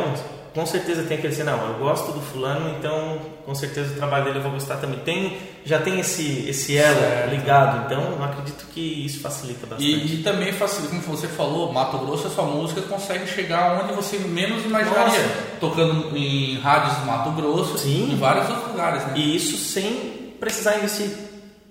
com 0.54 0.66
certeza 0.66 1.02
tem 1.04 1.16
aquele 1.16 1.32
assim, 1.32 1.42
não, 1.44 1.68
eu 1.68 1.78
gosto 1.78 2.12
do 2.12 2.20
fulano, 2.20 2.76
então 2.78 3.18
com 3.44 3.54
certeza 3.54 3.92
o 3.92 3.96
trabalho 3.96 4.24
dele 4.24 4.38
eu 4.38 4.42
vou 4.42 4.52
gostar 4.52 4.76
também. 4.76 4.98
Tem, 5.00 5.38
já 5.64 5.78
tem 5.78 5.98
esse, 5.98 6.48
esse 6.48 6.76
elo 6.76 7.00
Certo. 7.00 7.30
ligado, 7.30 7.86
então 7.86 8.12
eu 8.12 8.22
acredito 8.22 8.66
que 8.72 9.04
isso 9.04 9.20
facilita 9.20 9.66
bastante. 9.66 9.90
E, 9.90 10.20
e 10.20 10.22
também 10.22 10.52
facilita, 10.52 10.94
como 10.94 11.16
você 11.16 11.26
falou, 11.26 11.72
Mato 11.72 11.98
Grosso, 11.98 12.26
a 12.26 12.30
sua 12.30 12.44
música 12.44 12.82
consegue 12.82 13.26
chegar 13.26 13.82
onde 13.82 13.94
você 13.94 14.18
menos 14.18 14.64
imaginaria. 14.64 15.04
Nossa. 15.04 15.42
Tocando 15.58 16.16
em 16.16 16.58
rádios 16.58 16.96
do 16.98 17.06
Mato 17.06 17.30
Grosso 17.30 17.78
Sim. 17.78 18.12
em 18.12 18.16
vários 18.16 18.48
outros 18.48 18.68
lugares, 18.68 19.06
né? 19.06 19.14
E 19.16 19.36
isso 19.36 19.56
sem 19.56 20.34
precisar 20.38 20.76
investir. 20.76 21.10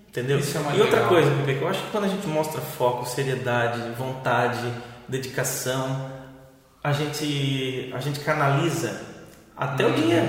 Entendeu? 0.10 0.40
Isso 0.40 0.58
é 0.58 0.62
e 0.76 0.82
outra 0.82 0.98
legal. 0.98 1.08
coisa, 1.08 1.32
Pepe, 1.32 1.60
que 1.60 1.64
eu 1.64 1.68
acho 1.70 1.80
que 1.84 1.92
quando 1.92 2.04
a 2.04 2.10
gente 2.10 2.28
mostra 2.28 2.60
foco, 2.60 3.06
seriedade, 3.08 3.80
vontade, 3.98 4.60
dedicação, 5.08 6.10
a 6.84 6.92
gente, 6.92 7.92
a 7.96 8.00
gente 8.00 8.20
canaliza 8.22 9.02
até 9.56 9.86
Uhum. 9.86 9.92
o 9.92 9.94
dinheiro. 9.96 10.28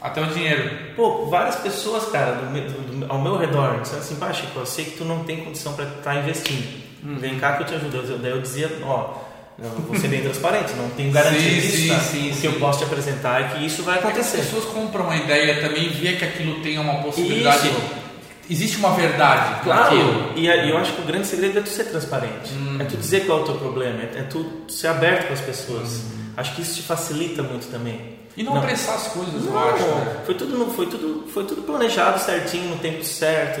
Até 0.00 0.22
o 0.22 0.26
dinheiro. 0.26 0.70
Pô, 0.96 1.26
várias 1.26 1.56
pessoas, 1.56 2.06
cara, 2.10 2.32
do 2.32 2.46
do- 2.46 3.00
do- 3.06 3.12
ao 3.12 3.20
meu 3.20 3.36
redor, 3.36 3.80
disseram 3.82 4.00
assim, 4.00 4.16
pá, 4.16 4.32
Chico, 4.32 4.58
eu 4.58 4.64
sei 4.66 4.86
que 4.86 4.92
tu 4.92 5.04
não 5.04 5.24
tem 5.24 5.44
condição 5.44 5.74
para 5.74 5.84
estar 5.84 6.16
investindo. 6.16 6.66
Uhum. 7.04 7.18
Vem 7.18 7.38
cá 7.38 7.54
que 7.54 7.62
eu 7.62 7.66
te 7.66 7.74
ajudo. 7.74 7.96
Eu- 7.98 8.18
Daí 8.18 8.30
eu 8.30 8.40
dizia, 8.40 8.70
ó, 8.82 9.14
eu 9.62 9.68
vou 9.68 9.94
ser 9.96 10.08
bem 10.08 10.22
transparente, 10.24 10.72
não 10.72 10.88
tenho 10.90 11.12
garantia 11.12 11.38
Sim, 11.40 11.60
disso, 11.60 11.76
sim, 11.76 11.88
tá? 11.88 11.98
sim, 12.00 12.30
O 12.30 12.34
sim. 12.34 12.40
que 12.40 12.46
eu 12.46 12.52
posso 12.54 12.78
te 12.78 12.84
apresentar 12.84 13.40
é 13.42 13.48
que 13.48 13.66
isso 13.66 13.82
vai 13.82 13.98
Porque 14.00 14.20
as 14.20 14.26
acontecer. 14.28 14.38
pessoas 14.54 14.64
compram 14.74 15.10
a 15.10 15.16
ideia 15.16 15.60
também, 15.60 15.90
vê 15.90 16.14
que 16.14 16.24
aquilo 16.24 16.60
tem 16.62 16.78
uma 16.78 17.02
possibilidade. 17.02 17.68
Isso. 17.68 17.99
Existe 18.50 18.78
uma 18.78 18.90
verdade 18.90 19.62
Claro, 19.62 19.94
naquilo. 19.96 20.32
e, 20.36 20.46
eu 20.70 20.76
acho 20.76 20.92
que 20.92 21.02
o 21.02 21.04
grande 21.04 21.26
segredo 21.26 21.58
é 21.58 21.62
tu 21.62 21.68
ser 21.68 21.84
transparente. 21.84 22.50
É 22.80 22.84
tu 22.84 22.96
dizer 22.96 23.24
qual 23.26 23.38
é 23.38 23.42
o 23.42 23.44
teu 23.44 23.54
problema, 23.54 24.00
é, 24.02 24.18
é 24.18 24.22
tu 24.24 24.44
ser 24.68 24.88
aberto 24.88 25.28
com 25.28 25.34
as 25.34 25.40
pessoas. 25.40 26.02
Acho 26.36 26.54
que 26.56 26.62
isso 26.62 26.74
te 26.76 26.82
facilita 26.82 27.42
muito 27.42 27.70
também. 27.70 28.18
E 28.36 28.42
não, 28.42 28.56
apressar 28.56 28.94
as 28.96 29.08
coisas, 29.08 29.44
eu 29.44 29.52
Não, 29.52 29.58
acho. 29.68 29.82
né? 29.84 30.16
foi 30.24 30.34
tudo, 30.34 30.70
foi 30.72 30.86
tudo, 30.86 31.24
foi 31.32 31.44
tudo 31.44 31.62
planejado 31.62 32.18
certinho, 32.20 32.70
no 32.70 32.76
tempo 32.78 33.04
certo. 33.04 33.60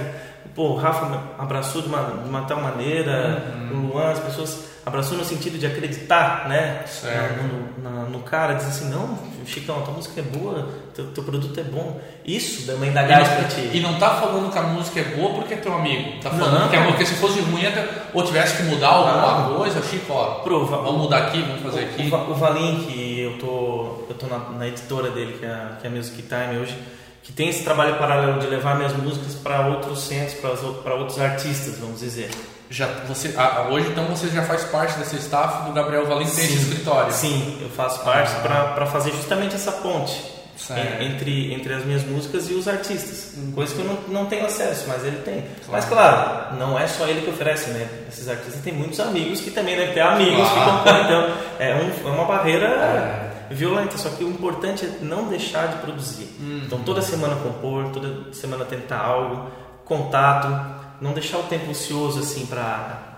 Pô, 0.54 0.70
o 0.70 0.76
Rafa 0.76 1.06
me 1.06 1.18
abraçou 1.38 1.82
de 1.82 1.88
uma, 1.88 2.02
de 2.22 2.28
uma 2.28 2.42
tal 2.42 2.60
maneira, 2.60 3.68
o 3.72 3.76
Luan, 3.76 4.10
as 4.10 4.18
pessoas 4.18 4.69
abraçou 4.84 5.16
no 5.18 5.24
sentido 5.24 5.58
de 5.58 5.66
acreditar, 5.66 6.48
né? 6.48 6.82
Certo. 6.86 7.42
No, 7.42 7.82
na- 7.90 8.04
no 8.08 8.20
cara, 8.20 8.54
diz 8.54 8.66
assim, 8.66 8.88
não, 8.90 9.18
Chicão, 9.46 9.80
tua 9.82 9.94
música 9.94 10.20
é 10.20 10.22
boa, 10.22 10.68
teu, 10.94 11.06
teu 11.08 11.24
produto 11.24 11.58
é 11.58 11.62
bom. 11.64 12.00
Isso 12.24 12.66
dá 12.66 12.74
uma 12.74 12.86
indagagem 12.86 13.34
pra 13.36 13.44
ti. 13.48 13.70
E 13.72 13.80
não 13.80 13.98
tá 13.98 14.10
falando 14.10 14.52
que 14.52 14.58
a 14.58 14.62
música 14.62 15.00
é 15.00 15.04
boa 15.04 15.34
porque 15.34 15.54
é 15.54 15.56
teu 15.56 15.72
amigo. 15.74 16.20
Tá 16.22 16.30
falando 16.30 16.60
Não. 16.60 16.68
que 16.68 16.76
a 16.76 16.80
música, 16.82 17.06
se 17.06 17.14
fosse 17.14 17.40
ruim, 17.40 17.66
até- 17.66 17.84
ou 18.14 18.22
tivesse 18.22 18.58
que 18.58 18.62
mudar 18.64 18.88
alguma 18.88 19.46
Ah. 19.54 19.56
coisa, 19.56 19.82
Chico, 19.82 20.12
ó, 20.12 20.34
Prova. 20.40 20.76
vamos 20.82 21.02
mudar 21.02 21.18
aqui, 21.26 21.42
vamos 21.42 21.62
fazer 21.62 21.80
O, 21.80 21.84
aqui. 21.84 22.08
Va- 22.08 22.22
o 22.28 22.34
Valim, 22.34 22.84
que 22.84 23.20
eu 23.20 23.38
tô, 23.38 24.04
eu 24.08 24.14
tô 24.16 24.26
na, 24.26 24.38
na 24.50 24.68
editora 24.68 25.10
dele, 25.10 25.36
que 25.38 25.44
é, 25.46 25.48
a- 25.48 25.76
que 25.80 25.86
é 25.86 25.90
a 25.90 25.92
Music 25.92 26.22
Time 26.22 26.58
hoje, 26.60 26.76
que 27.24 27.32
tem 27.32 27.48
esse 27.48 27.64
trabalho 27.64 27.96
paralelo 27.96 28.38
de 28.38 28.46
levar 28.46 28.76
minhas 28.76 28.92
músicas 28.96 29.34
para 29.34 29.66
outros 29.68 30.00
centros, 30.02 30.34
para 30.82 30.94
outros 30.94 31.18
artistas, 31.18 31.78
vamos 31.78 32.00
dizer. 32.00 32.30
Já, 32.70 32.86
você, 33.08 33.34
ah, 33.36 33.66
hoje, 33.68 33.88
então, 33.88 34.04
você 34.06 34.28
já 34.28 34.42
faz 34.44 34.62
parte 34.64 34.96
desse 34.98 35.16
staff 35.16 35.64
do 35.66 35.72
Gabriel 35.72 36.06
tem 36.06 36.22
esse 36.22 36.54
escritório. 36.54 37.12
Sim, 37.12 37.58
eu 37.60 37.68
faço 37.68 38.04
parte 38.04 38.32
para 38.42 38.86
fazer 38.86 39.10
justamente 39.10 39.56
essa 39.56 39.72
ponte 39.72 40.12
Certo. 40.56 41.02
en- 41.02 41.06
entre, 41.06 41.52
entre 41.52 41.74
as 41.74 41.84
minhas 41.84 42.04
músicas 42.04 42.48
e 42.48 42.54
os 42.54 42.68
artistas. 42.68 43.34
Coisa 43.56 43.74
que 43.74 43.80
eu 43.80 43.86
não, 43.86 43.98
não 44.22 44.26
tenho 44.26 44.46
acesso, 44.46 44.84
mas 44.86 45.02
ele 45.04 45.16
tem. 45.24 45.40
Claro. 45.40 45.72
Mas 45.72 45.84
claro, 45.86 46.56
não 46.58 46.78
é 46.78 46.86
só 46.86 47.08
ele 47.08 47.22
que 47.22 47.30
oferece, 47.30 47.70
né? 47.70 47.88
Esses 48.08 48.28
artistas 48.28 48.62
têm 48.62 48.72
muitos 48.72 49.00
amigos 49.00 49.40
que 49.40 49.50
também 49.50 49.74
devem 49.76 49.92
ter 49.94 50.00
amigos 50.02 50.48
Claro. 50.48 50.60
que 50.60 50.76
compõem. 50.78 51.04
Então, 51.06 51.34
é, 51.58 51.74
um- 51.74 52.08
é 52.08 52.12
uma 52.12 52.24
barreira 52.24 53.46
violenta, 53.50 53.98
só 53.98 54.10
que 54.10 54.22
o 54.22 54.28
importante 54.28 54.84
é 54.84 54.98
não 55.04 55.24
deixar 55.26 55.66
de 55.66 55.78
produzir. 55.78 56.28
Então, 56.64 56.78
toda 56.84 57.02
semana 57.02 57.34
compor, 57.34 57.90
toda 57.90 58.32
semana 58.32 58.64
tentar 58.64 58.98
algo, 59.00 59.50
contato, 59.84 60.78
não 61.00 61.12
deixar 61.12 61.38
o 61.38 61.42
tempo 61.44 61.70
ocioso 61.70 62.20
assim 62.20 62.46
para 62.46 63.16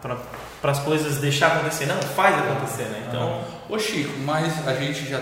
as 0.62 0.78
coisas 0.80 1.18
deixar 1.18 1.48
acontecer. 1.48 1.86
Não, 1.86 2.00
faz 2.02 2.36
acontecer, 2.38 2.84
né? 2.84 3.04
Então, 3.08 3.40
Ô 3.68 3.78
Chico, 3.78 4.12
mas 4.24 4.66
a 4.66 4.74
gente 4.74 5.08
já 5.08 5.20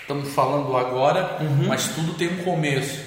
estamos 0.00 0.28
falando 0.34 0.76
agora, 0.76 1.38
mas 1.66 1.88
tudo 1.88 2.14
tem 2.14 2.28
um 2.28 2.44
começo. 2.44 3.00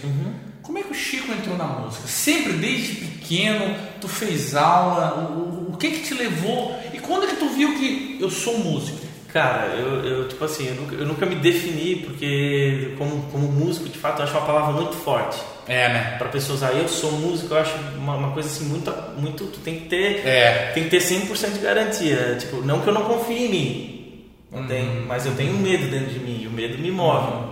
Como 0.63 0.77
é 0.77 0.84
que 0.84 0.92
o 0.92 0.96
Chico 0.96 1.32
entrou 1.32 1.56
na 1.58 1.63
música? 1.66 2.08
Sempre 2.08 2.54
desde 2.54 2.96
pequeno, 2.96 3.75
tu 4.01 4.08
fez 4.08 4.54
aula, 4.56 5.13
o, 5.32 5.70
o- 5.70 5.74
o 5.74 5.77
que 5.77 5.92
que 5.92 6.00
te 6.08 6.13
levou? 6.13 6.77
E 6.94 7.00
quando 7.00 7.24
é 7.24 7.27
que 7.27 7.36
tu 7.38 7.48
viu 7.50 7.74
que 7.77 8.18
eu 8.20 8.30
sou 8.30 8.58
músico? 8.58 9.06
Cara, 9.32 9.68
eu, 9.75 10.04
eu, 10.04 10.27
tipo 10.27 10.44
assim, 10.44 10.68
eu 10.68 10.75
nunca, 10.75 10.96
eu 10.96 11.06
nunca 11.06 11.25
me 11.25 11.36
defini 11.36 11.98
porque 11.98 12.96
como, 12.98 13.22
como 13.32 13.48
músico, 13.48 13.88
de 13.88 13.98
fato, 13.98 14.20
eu 14.20 14.24
acho 14.25 14.34
uma 14.38 14.46
palavra 14.46 14.74
muito 14.74 14.96
forte. 14.96 15.38
É, 15.67 15.89
né? 15.89 16.15
Para 16.17 16.29
pessoas 16.29 16.63
aí, 16.63 16.79
eu 16.79 16.88
sou 16.88 17.12
músico, 17.12 17.53
eu 17.53 17.59
acho 17.59 17.74
uma, 17.97 18.15
uma 18.15 18.31
coisa 18.31 18.47
assim 18.47 18.65
muito, 18.65 18.93
muito, 19.17 19.45
tu 19.47 19.59
tem 19.59 19.79
que 19.81 19.86
ter, 19.89 20.25
É. 20.25 20.71
tem 20.74 20.83
que 20.86 20.89
ter 20.89 21.00
100% 21.01 21.53
de 21.53 21.59
garantia. 21.59 22.38
Tipo, 22.39 22.62
não 22.62 22.79
que 22.81 22.88
eu 22.88 22.93
não 22.93 23.03
confie 23.03 23.45
em 23.45 23.50
mim, 23.50 24.25
não 24.51 24.65
tem, 24.65 25.01
mas 25.07 25.25
eu 25.25 25.33
tenho 25.36 25.53
medo 25.53 25.88
dentro 25.91 26.07
de 26.13 26.19
mim, 26.19 26.39
e 26.43 26.47
o 26.47 26.51
medo 26.51 26.77
me 26.77 26.89
move. 26.91 27.50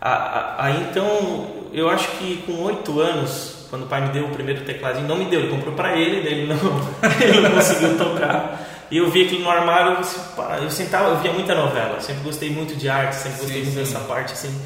A- 0.00 0.56
Aí 0.58 0.86
então, 0.90 1.46
eu 1.72 1.88
acho 1.88 2.08
que 2.18 2.42
com 2.46 2.52
oito 2.64 3.00
anos, 3.00 3.66
quando 3.70 3.84
o 3.84 3.86
pai 3.86 4.00
me 4.02 4.08
deu 4.08 4.24
o 4.26 4.30
primeiro 4.30 4.62
tecladinho, 4.64 5.06
não 5.06 5.16
me 5.16 5.26
deu, 5.26 5.40
ele 5.40 5.48
comprou 5.50 5.74
pra 5.74 5.96
ele, 5.96 6.20
daí 6.22 6.32
ele 6.40 6.46
não, 6.46 6.58
ele 7.20 7.40
não 7.40 7.50
conseguiu 7.52 7.96
tocar. 7.96 8.68
E 8.90 8.96
eu 8.98 9.08
vi 9.10 9.24
aquilo 9.24 9.42
no 9.44 9.50
armário, 9.50 9.96
eu, 9.98 10.62
eu 10.64 10.70
sentava, 10.70 11.08
eu 11.10 11.16
via 11.20 11.32
muita 11.32 11.54
novela, 11.54 11.98
sempre 12.00 12.22
gostei 12.24 12.50
muito 12.50 12.76
de 12.76 12.88
arte, 12.88 13.14
sempre 13.14 13.38
gostei 13.38 13.64
Sim, 13.64 13.70
muito 13.70 13.86
sim. 13.86 13.92
dessa 13.94 14.00
parte 14.06 14.32
assim. 14.32 14.60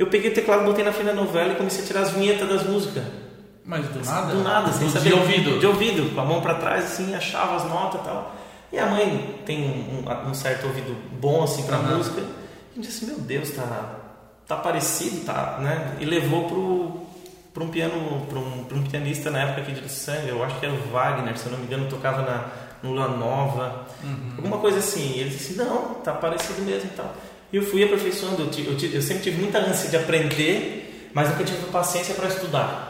Eu 0.00 0.06
peguei 0.06 0.30
o 0.30 0.34
teclado, 0.34 0.64
botei 0.64 0.82
na 0.82 0.92
frente 0.92 1.08
da 1.08 1.12
novela 1.12 1.52
e 1.52 1.56
comecei 1.56 1.84
a 1.84 1.86
tirar 1.86 2.00
as 2.00 2.10
vinhetas 2.12 2.48
das 2.48 2.62
músicas. 2.66 3.04
Mas 3.64 3.86
do 3.86 4.02
nada? 4.04 4.34
Do 4.34 4.42
nada, 4.42 4.72
sem 4.72 4.86
Do- 4.86 4.92
saber. 4.94 5.10
De 5.10 5.14
ouvido? 5.14 5.58
De 5.60 5.66
ouvido, 5.66 6.14
com 6.14 6.20
a 6.22 6.24
mão 6.24 6.40
pra 6.40 6.54
trás, 6.54 6.84
assim, 6.86 7.14
achava 7.14 7.56
as 7.56 7.64
notas 7.68 8.00
e 8.00 8.04
tal. 8.04 8.34
E 8.72 8.78
a 8.78 8.86
mãe 8.86 9.40
tem 9.44 9.62
um, 9.62 10.08
um- 10.08 10.30
um 10.30 10.34
certo 10.34 10.66
ouvido 10.66 10.96
bom, 11.20 11.44
assim, 11.44 11.64
pra 11.64 11.76
Aham. 11.76 11.98
música. 11.98 12.22
E 12.74 12.80
disse, 12.80 13.04
meu 13.04 13.18
Deus, 13.18 13.50
tá, 13.50 13.96
tá 14.48 14.56
parecido, 14.56 15.24
tá, 15.26 15.58
né? 15.60 15.96
E 16.00 16.04
levou 16.06 16.44
pro, 16.48 17.00
pro 17.52 17.64
um 17.64 17.68
piano, 17.68 18.26
pro 18.26 18.38
um, 18.40 18.64
pro 18.64 18.78
um 18.78 18.82
pianista 18.84 19.30
na 19.30 19.40
época 19.42 19.60
aqui 19.60 19.72
de 19.72 19.88
sangue, 19.92 20.28
eu 20.30 20.42
acho 20.42 20.58
que 20.58 20.64
era 20.64 20.74
o 20.74 20.90
Wagner, 20.90 21.36
se 21.36 21.44
eu 21.44 21.52
não 21.52 21.58
me 21.58 21.66
engano, 21.66 21.86
tocava 21.90 22.22
na, 22.22 22.46
no 22.82 22.94
Nova. 22.94 23.84
Uhum. 24.02 24.32
Alguma 24.38 24.56
coisa 24.58 24.78
assim. 24.78 25.12
E 25.16 25.20
ele 25.20 25.30
disse, 25.30 25.54
não, 25.58 25.94
tá 26.02 26.12
parecido 26.14 26.62
mesmo 26.62 26.88
e 26.90 26.96
tal. 26.96 27.12
E 27.52 27.56
eu 27.56 27.62
fui 27.64 27.82
aperfeiçoando, 27.84 28.42
eu, 28.42 28.48
ti- 28.50 28.90
eu, 28.94 29.02
sempre 29.02 29.24
tive 29.24 29.40
muita 29.42 29.58
ânsia 29.58 29.90
de 29.90 29.96
aprender, 29.96 31.10
mas 31.12 31.28
nunca 31.30 31.42
tive 31.44 31.58
paciência 31.72 32.14
para 32.14 32.28
estudar. 32.28 32.88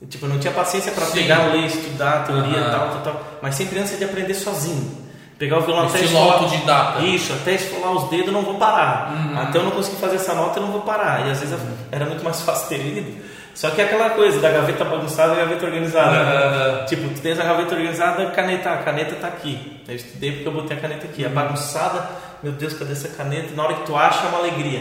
Eu, 0.00 0.08
Tipo, 0.08 0.26
eu 0.26 0.30
não 0.30 0.38
tinha 0.38 0.52
paciência 0.52 0.92
para 0.92 1.06
pegar, 1.06 1.52
ler, 1.52 1.66
estudar, 1.66 2.24
teoria, 2.26 2.58
Aham. 2.58 2.70
tal, 2.70 2.88
tal, 2.88 3.00
tal. 3.02 3.38
Mas 3.42 3.54
sempre 3.54 3.78
ânsia 3.78 3.96
de 3.96 4.04
aprender 4.04 4.34
sozinho. 4.34 5.04
Pegar 5.38 5.58
o 5.58 5.62
violão 5.62 5.86
até 5.86 5.98
Estilo 6.00 6.12
esfolar- 6.18 6.42
autodidata. 6.42 7.02
Isso, 7.02 7.32
até 7.32 7.54
esfolar 7.54 7.92
os 7.92 8.08
dedos 8.08 8.28
eu 8.28 8.32
não 8.32 8.42
vou 8.42 8.54
parar. 8.54 9.12
Uhum. 9.12 9.38
Até 9.38 9.58
eu 9.58 9.64
não 9.64 9.70
conseguir 9.72 9.96
fazer 9.96 10.16
essa 10.16 10.32
nota 10.34 10.58
eu 10.58 10.62
não 10.64 10.72
vou 10.72 10.82
parar. 10.82 11.26
E 11.26 11.30
às 11.30 11.40
vezes 11.40 11.58
era 11.90 12.04
muito 12.06 12.22
mais 12.24 12.40
fácil 12.42 12.68
ter 12.68 12.78
lido. 12.78 13.22
Só 13.54 13.70
que 13.70 13.80
é 13.80 13.84
aquela 13.84 14.10
coisa 14.10 14.40
da 14.40 14.50
gaveta 14.50 14.84
bagunçada 14.84 15.34
e 15.34 15.36
gaveta 15.36 15.66
organizada. 15.66 16.80
Uhum. 16.80 16.86
Tipo, 16.86 17.08
tu 17.14 17.20
tens 17.20 17.38
a 17.38 17.44
gaveta 17.44 17.74
organizada, 17.74 18.26
caneta, 18.30 18.70
a 18.70 18.76
caneta 18.78 19.14
tá 19.16 19.28
aqui. 19.28 19.80
Eu 19.88 19.94
estudei 19.96 20.32
porque 20.32 20.48
eu 20.48 20.52
botei 20.52 20.76
a 20.76 20.80
caneta 20.80 21.04
aqui. 21.06 21.24
A 21.24 21.28
bagunçada, 21.28 22.08
meu 22.44 22.52
Deus, 22.52 22.74
cadê 22.74 22.92
essa 22.92 23.08
caneta? 23.08 23.54
Na 23.56 23.64
hora 23.64 23.74
que 23.76 23.86
tu 23.86 23.96
acha, 23.96 24.26
é 24.26 24.28
uma 24.28 24.38
alegria. 24.38 24.80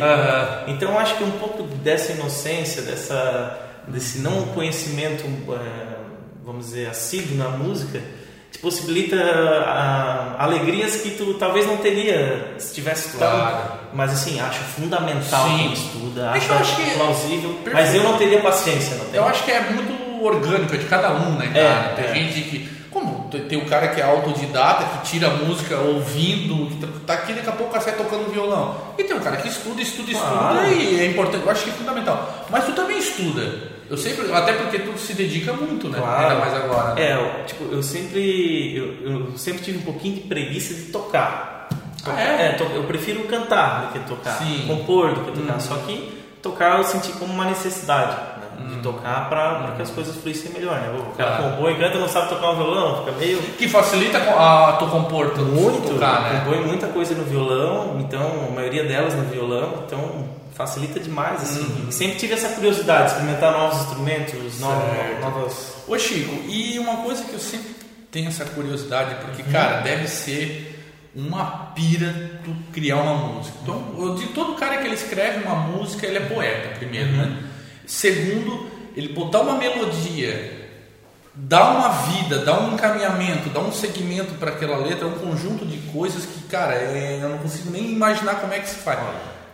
Então 0.68 0.92
eu 0.92 1.00
acho 1.00 1.16
que 1.16 1.24
um 1.24 1.32
pouco 1.32 1.64
dessa 1.64 2.12
inocência, 2.12 2.82
dessa, 2.82 3.58
desse 3.88 4.20
não 4.20 4.48
conhecimento, 4.48 5.24
é, 5.54 5.96
vamos 6.44 6.66
dizer, 6.66 6.90
assíduo 6.90 7.38
na 7.38 7.48
música, 7.48 8.02
te 8.52 8.60
possibilita 8.60 9.16
ah, 9.16 10.36
alegrias 10.40 10.98
que 10.98 11.12
tu 11.12 11.36
talvez 11.36 11.66
não 11.66 11.78
teria 11.78 12.54
se 12.58 12.74
tivesse. 12.74 13.18
Claro. 13.18 13.80
Mas 13.94 14.12
assim, 14.12 14.42
acho 14.42 14.60
fundamental 14.60 15.48
Sim. 15.48 15.58
quem 15.58 15.74
estuda, 15.74 16.32
Mas 16.32 16.44
acho, 16.44 16.52
eu 16.52 16.58
acho 16.60 16.76
que- 16.76 16.92
plausível. 16.92 17.50
Perfeito. 17.64 17.76
Mas 17.76 17.96
eu 17.96 18.04
não 18.04 18.18
teria 18.18 18.42
paciência, 18.42 18.98
não. 18.98 19.06
Eu 19.14 19.26
acho 19.26 19.44
que 19.46 19.52
é 19.52 19.62
muito 19.62 20.22
orgânico, 20.24 20.76
é 20.76 20.78
de 20.78 20.86
cada 20.86 21.14
um, 21.14 21.38
né, 21.38 21.48
cara? 21.48 21.60
É, 21.60 21.94
tem 21.96 22.06
é. 22.06 22.14
gente 22.14 22.42
que. 22.50 22.73
Tem- 23.40 23.58
o 23.58 23.66
cara 23.66 23.88
que 23.90 24.00
é 24.02 24.04
autodidata, 24.04 24.84
que 25.00 25.10
tira 25.12 25.28
a 25.28 25.32
música 25.32 25.78
ouvindo, 25.78 26.68
que 26.70 26.76
tá- 26.78 26.88
tá 27.08 27.14
aqui 27.14 27.34
daqui 27.34 27.50
a 27.50 27.54
pouco 27.54 27.80
sai 27.82 27.94
tocando 27.96 28.32
violão. 28.32 28.76
E 28.98 29.04
tem 29.04 29.16
um 29.16 29.20
cara 29.20 29.38
que 29.38 29.48
estuda, 29.48 29.82
estuda, 29.82 30.12
estuda 30.12 30.68
e 30.68 31.00
é 31.00 31.06
importante. 31.06 31.44
Eu 31.46 31.52
acho 31.52 31.64
que 31.64 31.70
é 31.70 31.74
fundamental. 31.74 32.46
Mas 32.50 32.66
tu 32.66 32.72
também 32.74 32.98
estuda. 33.00 33.72
Eu 33.90 33.98
sempre, 33.98 34.32
até 34.34 34.54
porque 34.54 34.80
tu 34.80 34.98
se 34.98 35.14
dedica 35.14 35.54
muito, 35.54 35.88
né? 35.90 36.00
Claro. 36.00 36.24
Ainda 36.24 36.36
mais 36.40 36.54
agora. 36.54 36.94
né? 36.96 37.02
É, 37.12 37.44
tipo, 37.46 37.66
eu 37.72 37.84
sempre, 37.84 38.76
eu, 38.76 39.12
eu 39.12 39.38
sempre 39.38 39.62
tive 39.64 39.78
um 39.80 39.82
pouquinho 39.82 40.16
de 40.16 40.22
preguiça 40.22 40.74
de 40.74 40.84
tocar. 40.84 41.68
Ah, 42.06 42.20
é? 42.22 42.52
to- 42.54 42.64
eu 42.74 42.84
prefiro 42.84 43.24
cantar 43.26 43.82
do 43.88 43.94
que 43.94 44.00
tocar, 44.08 44.38
Sim. 44.38 44.66
compor 44.68 45.14
do 45.14 45.22
que 45.22 45.32
tocar. 45.40 45.54
Uhum. 45.54 45.60
Só 45.60 45.76
que 45.86 46.12
tocar 46.42 46.78
eu 46.80 46.84
senti 46.84 47.12
como 47.14 47.32
uma 47.34 47.46
necessidade 47.46 48.33
de 48.70 48.76
tocar 48.82 49.30
para 49.30 49.74
que 49.76 49.82
as 49.82 49.90
coisas 49.90 50.16
fluíssem 50.16 50.52
melhor. 50.52 50.80
Né? 50.80 50.90
O 50.98 51.16
cara 51.16 51.38
Claro. 51.38 51.56
compõe, 51.56 51.76
canta, 51.76 51.98
não 51.98 52.08
sabe 52.10 52.30
tocar 52.30 52.52
um 52.52 52.56
violão, 52.56 53.06
fica 53.06 53.18
meio 53.18 53.42
Que 53.58 53.68
facilita 53.68 54.18
a 54.18 54.74
tu 54.74 54.88
compor, 54.88 55.32
tu 55.32 55.42
muito. 55.42 55.94
tocar, 55.94 56.22
né? 56.24 56.40
Compõe 56.46 56.66
muita 56.66 56.88
coisa 56.88 57.14
no 57.16 57.24
violão, 57.24 57.98
então 58.00 58.48
a 58.50 58.52
maioria 58.52 58.84
delas 58.84 59.14
no 59.14 59.24
violão, 59.24 59.84
então 59.86 60.28
facilita 60.54 61.00
demais 61.00 61.42
assim. 61.42 61.62
Uhum. 61.62 61.92
Sempre 61.92 62.16
tive 62.18 62.34
essa 62.34 62.50
curiosidade, 62.50 63.06
de 63.06 63.10
experimentar 63.12 63.52
novos 63.52 63.82
instrumentos, 63.82 64.60
novas, 64.60 64.84
Certo. 64.96 65.22
novas 65.22 65.74
Ô 65.88 65.98
Chico, 65.98 66.34
e 66.48 66.78
uma 66.80 66.98
coisa 66.98 67.24
que 67.24 67.34
eu 67.34 67.40
sempre 67.40 67.76
tenho 68.12 68.28
essa 68.30 68.46
curiosidade, 68.46 69.16
porque, 69.26 69.42
cara, 69.44 69.82
deve 69.82 70.08
ser 70.08 70.70
uma 71.16 71.72
pira 71.76 72.40
tu 72.44 72.56
criar 72.72 72.98
uma 72.98 73.16
música. 73.16 73.56
Então, 73.64 73.84
eu 74.00 74.16
digo, 74.16 74.34
todo 74.34 74.54
cara 74.54 74.78
que 74.78 74.86
ele 74.88 74.96
escreve 74.96 75.44
uma 75.44 75.56
música, 75.56 76.06
ele 76.08 76.18
é 76.18 76.22
poeta, 76.22 76.70
primeiro, 76.78 77.12
né? 77.12 77.38
Segundo, 77.86 78.68
ele 78.96 79.10
botar 79.14 79.42
uma 79.42 79.56
melodia, 79.56 80.70
dar 81.36 81.72
uma 81.76 81.90
vida, 81.90 82.40
dar 82.40 82.60
um 82.62 82.74
encaminhamento, 82.74 83.50
dar 83.50 83.60
um 83.62 83.72
segmento 83.72 84.34
para 84.36 84.52
aquela 84.52 84.78
letra, 84.78 85.06
é 85.06 85.10
um 85.10 85.18
conjunto 85.18 85.66
de 85.66 85.78
coisas 85.92 86.26
que, 86.26 86.44
cara, 86.44 86.74
é- 86.76 87.20
eu 87.22 87.30
não 87.30 87.38
consigo 87.40 87.72
nem 87.72 87.92
imaginar 87.92 88.36
como 88.36 88.54
é 88.54 88.60
que 88.60 88.70
se 88.70 88.76
faz. 88.78 89.00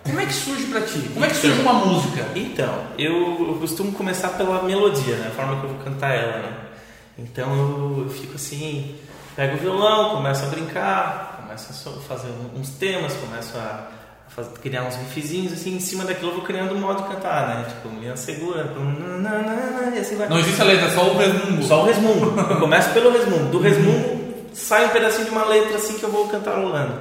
Como 0.03 0.19
é 0.19 0.25
que 0.25 0.33
surge 0.33 0.65
pra 0.67 0.81
ti? 0.81 0.99
Como 1.13 1.25
é 1.25 1.27
que 1.29 1.35
surge 1.35 1.59
uma 1.61 1.73
música? 1.73 2.25
Então, 2.35 2.83
eu, 2.97 3.47
eu 3.49 3.57
costumo 3.59 3.91
começar 3.91 4.29
pela 4.29 4.63
melodia, 4.63 5.15
né? 5.17 5.27
A 5.27 5.35
forma 5.35 5.59
que 5.59 5.65
eu 5.65 5.69
vou 5.69 5.79
cantar 5.83 6.13
ela, 6.15 6.37
né? 6.39 6.53
Então 7.17 7.53
eu, 7.53 8.03
eu 8.05 8.09
fico 8.09 8.35
assim, 8.35 8.95
pego 9.35 9.55
o 9.55 9.59
violão, 9.59 10.15
começo 10.15 10.45
a 10.45 10.47
brincar, 10.47 11.41
começo 11.41 11.89
a 11.89 12.01
fazer 12.07 12.29
uns 12.55 12.69
temas, 12.69 13.13
começo 13.13 13.57
a, 13.57 13.87
criar 14.61 14.83
uns 14.83 14.95
riffzinhos, 14.95 15.53
assim, 15.53 15.75
em 15.75 15.79
cima 15.79 16.05
daquilo 16.05 16.31
eu 16.31 16.35
vou 16.35 16.43
criando 16.43 16.73
um 16.73 16.79
modo 16.79 17.03
de 17.03 17.09
cantar, 17.09 17.47
né? 17.47 17.65
Tipo, 17.67 17.89
minha 17.89 18.15
segura, 18.15 18.73
e 19.93 19.99
assim 19.99 20.15
vai. 20.15 20.29
Não 20.29 20.39
existe 20.39 20.61
a 20.61 20.65
letra, 20.65 20.89
só 20.89 21.03
o 21.03 21.17
resmungo. 21.17 21.63
Só 21.63 21.81
o 21.81 21.85
resmungo. 21.85 22.39
Eu 22.49 22.59
começo 22.59 22.89
pelo 22.91 23.11
resmungo. 23.11 23.45
Do 23.51 23.59
resmungo 23.59 24.19
sai 24.53 24.85
um 24.85 24.89
pedacinho 24.89 25.25
de 25.25 25.31
uma 25.31 25.45
letra 25.45 25.77
assim 25.77 25.97
que 25.97 26.03
eu 26.03 26.11
vou 26.11 26.27
cantarolando. 26.27 26.93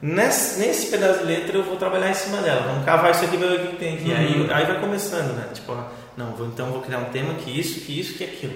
Nesse, 0.00 0.60
nesse 0.60 0.88
pedaço 0.88 1.20
de 1.20 1.24
letra 1.24 1.56
eu 1.56 1.64
vou 1.64 1.76
trabalhar 1.76 2.10
em 2.10 2.14
cima 2.14 2.38
dela. 2.38 2.62
Vamos 2.66 2.84
cavar 2.84 3.10
isso 3.12 3.24
aqui, 3.24 3.36
ver 3.36 3.46
o 3.46 3.66
que 3.68 3.76
tem 3.76 3.94
aqui. 3.94 4.12
Aí, 4.12 4.48
aí 4.52 4.66
vai 4.66 4.80
começando, 4.80 5.34
né? 5.34 5.48
Tipo, 5.52 5.76
não, 6.16 6.32
vou, 6.32 6.46
então 6.46 6.70
vou 6.70 6.82
criar 6.82 6.98
um 6.98 7.06
tema 7.06 7.34
que 7.34 7.50
isso, 7.50 7.80
que 7.80 7.98
isso, 7.98 8.14
que 8.14 8.24
aquilo. 8.24 8.54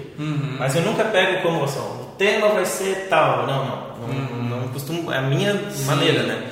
Mas 0.59 0.75
eu 0.75 0.83
nunca 0.83 1.03
pego 1.05 1.41
como 1.41 1.63
assim, 1.63 1.79
o 1.79 2.13
tema 2.17 2.49
vai 2.49 2.65
ser 2.65 3.07
tal. 3.09 3.47
Não, 3.47 3.65
não. 3.65 3.91
Não, 4.01 4.61
não 4.61 4.67
costumo. 4.69 5.11
É 5.11 5.17
a 5.17 5.21
minha 5.21 5.59
maneira, 5.85 6.23
né? 6.23 6.47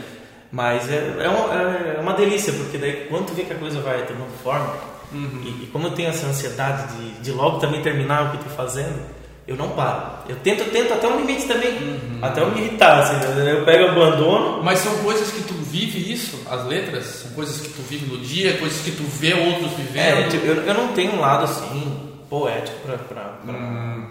Mas 0.52 0.90
é, 0.90 1.16
é, 1.20 1.30
uma, 1.30 1.54
é 1.54 2.00
uma 2.02 2.14
delícia, 2.14 2.52
porque 2.54 2.78
daí 2.78 3.06
quando 3.10 3.28
tu 3.28 3.34
vê 3.34 3.44
que 3.44 3.54
a 3.54 3.58
coisa 3.58 3.80
vai 3.82 4.06
tomando 4.06 4.32
forma, 4.44 4.74
e, 5.12 5.64
e 5.64 5.70
como 5.72 5.88
eu 5.88 5.92
tenho 5.92 6.10
essa 6.10 6.28
ansiedade 6.28 6.96
de, 6.96 7.12
de 7.22 7.32
logo 7.32 7.60
também 7.60 7.82
terminar 7.82 8.26
o 8.26 8.30
que 8.32 8.38
eu 8.38 8.44
tô 8.44 8.50
fazendo, 8.50 9.00
eu 9.48 9.56
não 9.56 9.70
paro. 9.70 10.20
Eu 10.28 10.36
tento, 10.38 10.70
tento 10.72 10.94
até 10.94 11.08
um 11.08 11.20
limite 11.20 11.48
também, 11.48 12.00
até 12.22 12.42
eu 12.42 12.52
me 12.52 12.62
irritar, 12.62 13.00
assim, 13.00 13.16
né? 13.34 13.54
eu 13.54 13.66
pego, 13.66 13.86
abandono. 13.86 14.64
Mas 14.64 14.80
são 14.80 14.96
coisas 15.00 15.32
que 15.32 15.42
tu 15.42 15.56
vive 15.56 16.12
isso, 16.12 16.40
as 16.50 16.66
letras? 16.66 17.06
São 17.06 17.32
coisas 17.32 17.60
que 17.60 17.70
tu 17.70 17.82
vive 17.82 18.06
no 18.06 18.20
dia, 18.20 18.58
coisas 18.58 18.80
que 18.82 18.92
tu 18.92 19.04
vê 19.04 19.34
outros 19.34 19.72
É, 19.72 19.76
vivendo? 19.76 20.30
tipo, 20.30 20.46
eu, 20.46 20.56
eu 20.64 20.74
não 20.76 20.90
tenho 20.90 21.14
um 21.14 21.20
lado 21.20 21.46
assim 21.46 22.10
poético 22.30 22.78
pra, 22.86 22.98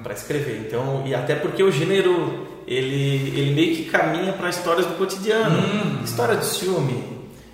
pra 0.02 0.12
escrever. 0.12 0.64
Então, 0.66 1.04
e 1.06 1.14
até 1.14 1.36
porque 1.36 1.62
o 1.62 1.70
gênero 1.70 2.57
ele, 2.68 3.32
ele 3.38 3.54
meio 3.54 3.76
que 3.76 3.84
caminha 3.84 4.32
para 4.32 4.48
histórias 4.50 4.86
do 4.86 4.94
cotidiano, 4.94 6.02
história 6.04 6.36
de 6.36 6.46
ciúme, 6.46 7.02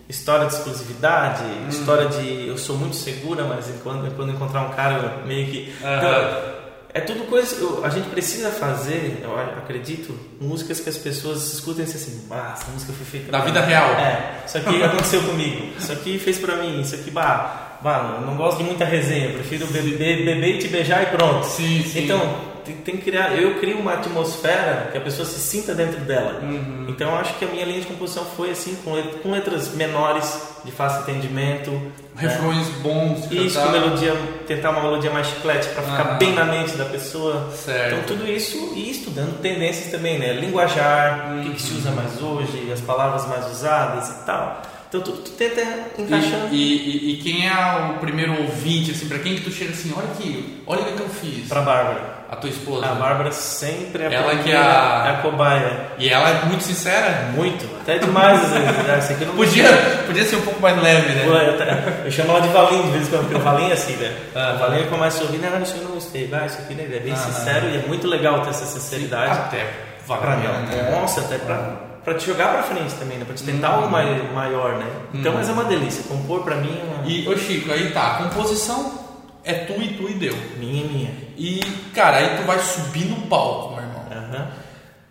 história 0.08 0.46
de 0.46 0.54
exclusividade, 0.54 1.42
história 1.70 2.06
de 2.08 2.48
eu 2.48 2.58
sou 2.58 2.76
muito 2.76 2.96
segura, 2.96 3.44
mas 3.44 3.66
quando, 3.82 4.14
quando 4.16 4.32
encontrar 4.32 4.62
um 4.62 4.70
cara 4.70 5.22
meio 5.26 5.46
que. 5.46 5.72
Então, 5.78 6.54
é 6.92 7.00
tudo 7.00 7.24
coisa 7.28 7.56
eu- 7.60 7.84
a 7.84 7.88
gente 7.88 8.08
precisa 8.10 8.50
fazer, 8.50 9.20
eu 9.24 9.34
acredito, 9.38 10.14
músicas 10.40 10.78
que 10.78 10.88
as 10.88 10.96
pessoas 10.96 11.52
escutem 11.54 11.84
e 11.84 11.88
assim, 11.88 12.22
ah, 12.30 12.52
essa 12.56 12.70
música 12.70 12.92
foi 12.92 13.04
feita 13.06 13.32
Da 13.32 13.40
vida 13.40 13.60
mim." 13.62 13.66
real. 13.68 13.90
É, 13.94 14.42
isso 14.46 14.58
aqui 14.58 14.82
aconteceu 14.82 15.22
comigo, 15.22 15.72
isso 15.78 15.90
aqui 15.92 16.18
fez 16.18 16.38
pra 16.38 16.56
mim, 16.56 16.80
isso 16.80 16.94
aqui, 16.94 17.10
bah, 17.10 17.78
bah, 17.82 18.20
não 18.24 18.36
gosto 18.36 18.58
de 18.58 18.64
muita 18.64 18.84
resenha, 18.84 19.30
prefiro 19.32 19.66
beber, 19.66 20.24
beber 20.24 20.54
e 20.54 20.58
te 20.58 20.68
beijar 20.68 21.02
e 21.02 21.06
pronto. 21.06 21.44
Sim, 21.46 21.82
sim. 21.84 22.04
Então, 22.04 22.53
tem, 22.64 22.76
tem 22.76 22.96
que 22.96 23.02
criar, 23.02 23.32
eu 23.38 23.58
crio 23.60 23.78
uma 23.78 23.94
atmosfera 23.94 24.88
que 24.90 24.98
a 24.98 25.00
pessoa 25.00 25.26
se 25.26 25.38
sinta 25.40 25.74
dentro 25.74 26.00
dela. 26.00 26.40
Uhum. 26.42 26.86
Então, 26.88 27.10
eu 27.10 27.16
acho 27.16 27.34
que 27.34 27.44
a 27.44 27.48
minha 27.48 27.64
linha 27.64 27.80
de 27.80 27.86
composição 27.86 28.24
foi 28.36 28.50
assim, 28.50 28.76
com, 28.84 28.92
let- 28.94 29.20
com 29.22 29.30
letras 29.30 29.74
menores, 29.74 30.54
de 30.64 30.72
fácil 30.72 31.02
entendimento. 31.02 31.70
né? 31.70 31.92
Refrões 32.16 32.66
bons, 32.82 33.28
de 33.28 33.46
Isso, 33.46 33.56
cantar. 33.58 33.72
com 33.72 33.78
melodia, 33.80 34.14
tentar 34.46 34.70
uma 34.70 34.80
melodia 34.82 35.10
mais 35.10 35.26
chiclete 35.26 35.68
para 35.68 35.82
ficar 35.82 36.02
Aham. 36.10 36.18
bem 36.18 36.32
na 36.32 36.44
mente 36.44 36.72
da 36.76 36.84
pessoa. 36.86 37.50
Certo. 37.54 37.94
Então 37.96 38.16
tudo 38.16 38.30
isso 38.30 38.72
e 38.74 38.90
estudando 38.90 39.40
tendências 39.40 39.90
também, 39.90 40.18
né? 40.18 40.32
Linguajar, 40.32 41.36
o 41.38 41.42
que, 41.42 41.50
que 41.50 41.60
se 41.62 41.74
usa 41.74 41.90
mais 41.90 42.20
hoje, 42.22 42.70
as 42.72 42.80
palavras 42.80 43.26
mais 43.28 43.50
usadas 43.50 44.08
e 44.08 44.24
tal. 44.26 44.62
Então 44.88 45.00
tu, 45.02 45.10
tu 45.12 45.30
tenta 45.32 45.60
encaixando. 45.98 46.48
E, 46.54 46.56
e- 46.56 47.14
e 47.14 47.16
quem 47.22 47.48
é 47.48 47.52
o 47.96 47.98
primeiro 47.98 48.40
ouvinte, 48.42 48.92
assim, 48.92 49.08
pra 49.08 49.18
quem 49.18 49.34
que 49.34 49.40
tu 49.42 49.50
chega 49.50 49.72
assim, 49.72 49.92
olha 49.96 50.06
aqui, 50.12 50.62
olha 50.66 50.82
o 50.82 50.84
que 50.96 51.00
eu 51.02 51.08
fiz. 51.08 51.48
Pra 51.48 51.60
Bárbara. 51.62 52.13
A 52.34 52.36
tua 52.36 52.50
esposa. 52.50 52.86
A 52.86 52.94
Bárbara 52.96 53.30
sempre 53.30 54.02
é 54.02 54.12
Ela 54.12 54.34
que 54.36 54.50
é 54.50 54.56
a- 54.56 55.04
é 55.06 55.10
a 55.10 55.18
cobaia. 55.22 55.86
E 55.98 56.08
ela 56.08 56.28
é 56.28 56.44
muito 56.46 56.64
sincera. 56.64 57.30
Muito, 57.32 57.64
até 57.80 57.98
demais 57.98 58.42
às 58.42 58.50
vezes. 58.50 58.76
né? 59.20 59.26
Não 59.26 59.34
Podia, 59.36 59.68
podia 60.06 60.24
ser 60.24 60.36
um 60.36 60.40
pouco 60.42 60.60
mais 60.60 60.80
leve, 60.82 61.12
Pô, 61.24 61.30
né? 61.30 61.94
eu, 62.00 62.04
eu 62.06 62.10
chamo 62.10 62.30
ela 62.30 62.40
de 62.40 62.48
Valinho 62.48 62.82
de 62.84 62.90
vez 62.90 63.06
em 63.06 63.10
quando, 63.10 63.20
porque 63.22 63.36
o 63.36 63.40
Valinho 63.40 63.70
é 63.70 63.74
assim, 63.74 63.92
né? 63.96 64.12
Aham. 64.34 64.54
O 64.54 64.58
Valinho 64.58 64.86
começa 64.88 65.20
a 65.20 65.26
ouvir, 65.26 65.38
não, 65.38 65.62
isso 65.62 65.76
eu 65.76 65.84
não 65.84 65.90
gostei, 65.92 66.26
vai, 66.26 66.46
isso 66.46 66.58
aqui 66.58 66.74
né? 66.74 66.82
ele 66.84 66.96
é 66.96 67.00
bem 67.00 67.12
Aham. 67.12 67.22
sincero 67.22 67.66
e 67.68 67.76
é 67.76 67.84
muito 67.86 68.06
legal 68.08 68.40
ter 68.40 68.50
essa 68.50 68.66
sinceridade. 68.66 69.30
Até 69.32 69.66
Pra 70.06 70.36
não, 70.36 70.60
né? 70.66 70.88
nossa, 71.00 71.20
até 71.22 71.38
pra, 71.38 71.56
pra 72.04 72.14
te 72.14 72.26
jogar 72.26 72.48
pra 72.52 72.62
frente 72.64 72.92
também, 72.96 73.16
né? 73.16 73.24
Pra 73.24 73.34
te 73.34 73.42
tentar 73.44 73.68
algo 73.68 73.88
mai- 73.88 74.22
maior, 74.34 74.72
né? 74.76 74.86
Então, 75.14 75.32
mas 75.32 75.48
é 75.48 75.52
uma 75.52 75.64
delícia. 75.64 76.02
Compor 76.08 76.42
pra 76.42 76.56
mim 76.56 76.78
é 76.78 76.84
uma... 76.84 77.06
E, 77.08 77.26
ô 77.28 77.36
Chico, 77.38 77.72
aí 77.72 77.90
tá, 77.90 78.16
composição 78.18 79.03
é 79.44 79.52
tu 79.52 79.80
e 79.80 79.88
tu 79.94 80.08
e 80.08 80.14
deu. 80.14 80.36
minha, 80.58 80.84
minha. 80.84 81.10
E, 81.36 81.60
cara, 81.94 82.18
aí 82.18 82.36
tu 82.38 82.44
vai 82.44 82.58
subir 82.58 83.04
no 83.04 83.26
palco, 83.26 83.74
meu 83.74 83.82
irmão. 83.82 84.04
Aham. 84.10 84.48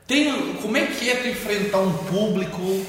Tem, 0.08 0.54
como 0.62 0.76
é 0.76 0.86
que 0.88 1.10
é 1.10 1.16
tu 1.16 1.28
enfrentar 1.28 1.80
um 1.80 1.94
público 1.94 2.86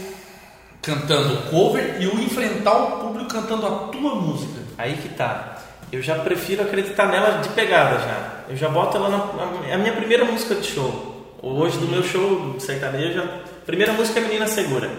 cantando 0.82 1.50
cover 1.50 1.96
e 2.00 2.06
o 2.06 2.20
enfrentar 2.20 2.76
o 2.76 3.00
público 3.00 3.30
cantando 3.30 3.66
a 3.66 3.70
tua 3.88 4.14
música? 4.14 4.60
Aí 4.76 4.96
que 4.96 5.08
tá. 5.10 5.58
Eu 5.92 6.02
já 6.02 6.16
prefiro 6.16 6.62
acreditar 6.62 7.06
nela 7.06 7.38
de 7.38 7.48
pegada 7.50 8.00
já. 8.00 8.44
Eu 8.48 8.56
já 8.56 8.68
boto 8.68 8.96
ela 8.96 9.08
na, 9.08 9.68
é 9.68 9.74
a 9.74 9.78
minha 9.78 9.92
primeira 9.92 10.24
música 10.24 10.54
de 10.54 10.66
show. 10.66 11.36
Hoje 11.40 11.78
do 11.78 11.86
meu 11.86 12.02
show 12.02 12.58
sertanejo, 12.58 13.20
a 13.20 13.53
primeira 13.66 13.92
música 13.92 14.20
é 14.20 14.22
Menina 14.22 14.46
Segura. 14.46 14.90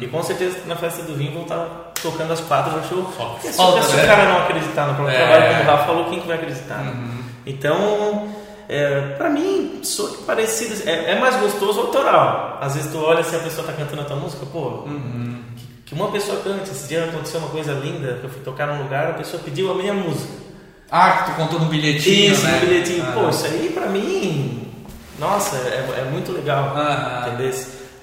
E 0.00 0.06
com 0.06 0.22
certeza 0.22 0.58
na 0.66 0.76
festa 0.76 1.02
do 1.02 1.14
vinho 1.14 1.32
vão 1.32 1.42
estar 1.42 1.92
tocando 2.02 2.32
as 2.32 2.40
quatro 2.40 2.72
no 2.76 2.86
show. 2.88 3.02
Porque 3.16 3.48
se, 3.48 3.56
falta, 3.56 3.82
se 3.82 3.96
né? 3.96 4.04
o 4.04 4.06
cara 4.06 4.24
não 4.32 4.42
acreditar 4.42 4.86
no 4.88 4.94
próprio 4.94 5.16
É. 5.16 5.18
trabalho, 5.26 5.48
como 5.48 5.60
o 5.62 5.66
Rafa 5.72 5.84
falou, 5.84 6.04
quem 6.10 6.20
que 6.20 6.26
vai 6.26 6.36
acreditar? 6.36 6.78
né? 6.78 6.94
Então, 7.46 8.28
é, 8.68 9.00
pra 9.16 9.30
mim, 9.30 9.80
sou 9.82 10.08
parecido. 10.26 10.88
É, 10.88 11.12
é 11.12 11.18
mais 11.20 11.36
gostoso 11.36 11.80
autoral. 11.80 12.58
Às 12.60 12.74
vezes 12.74 12.90
tu 12.92 12.98
olha 12.98 13.22
se 13.22 13.34
a 13.36 13.38
pessoa 13.38 13.66
tá 13.66 13.72
cantando 13.72 14.02
a 14.02 14.04
tua 14.04 14.16
música, 14.16 14.44
pô, 14.46 14.84
que, 15.56 15.66
que 15.86 15.94
uma 15.94 16.10
pessoa 16.10 16.40
cante. 16.42 16.70
Esse 16.70 16.88
dia 16.88 17.04
aconteceu 17.04 17.40
uma 17.40 17.48
coisa 17.50 17.72
linda, 17.72 18.14
que 18.20 18.24
eu 18.24 18.30
fui 18.30 18.40
tocar 18.42 18.66
num 18.66 18.82
lugar, 18.82 19.10
a 19.10 19.14
pessoa 19.14 19.40
pediu 19.42 19.70
a 19.70 19.74
minha 19.74 19.94
música. 19.94 20.32
Ah, 20.90 21.10
que 21.24 21.30
tu 21.32 21.36
contou 21.36 21.58
no 21.60 21.66
bilhetinho, 21.66 22.32
isso, 22.32 22.44
né? 22.44 22.60
no 22.60 22.66
bilhetinho. 22.66 23.04
Ah. 23.08 23.12
Pô, 23.12 23.28
isso 23.28 23.44
aí 23.46 23.70
pra 23.74 23.86
mim, 23.86 24.68
nossa, 25.18 25.56
é, 25.56 26.00
é 26.00 26.10
muito 26.10 26.30
legal. 26.32 26.72
Ah. 26.76 27.24
Entendeu? 27.28 27.52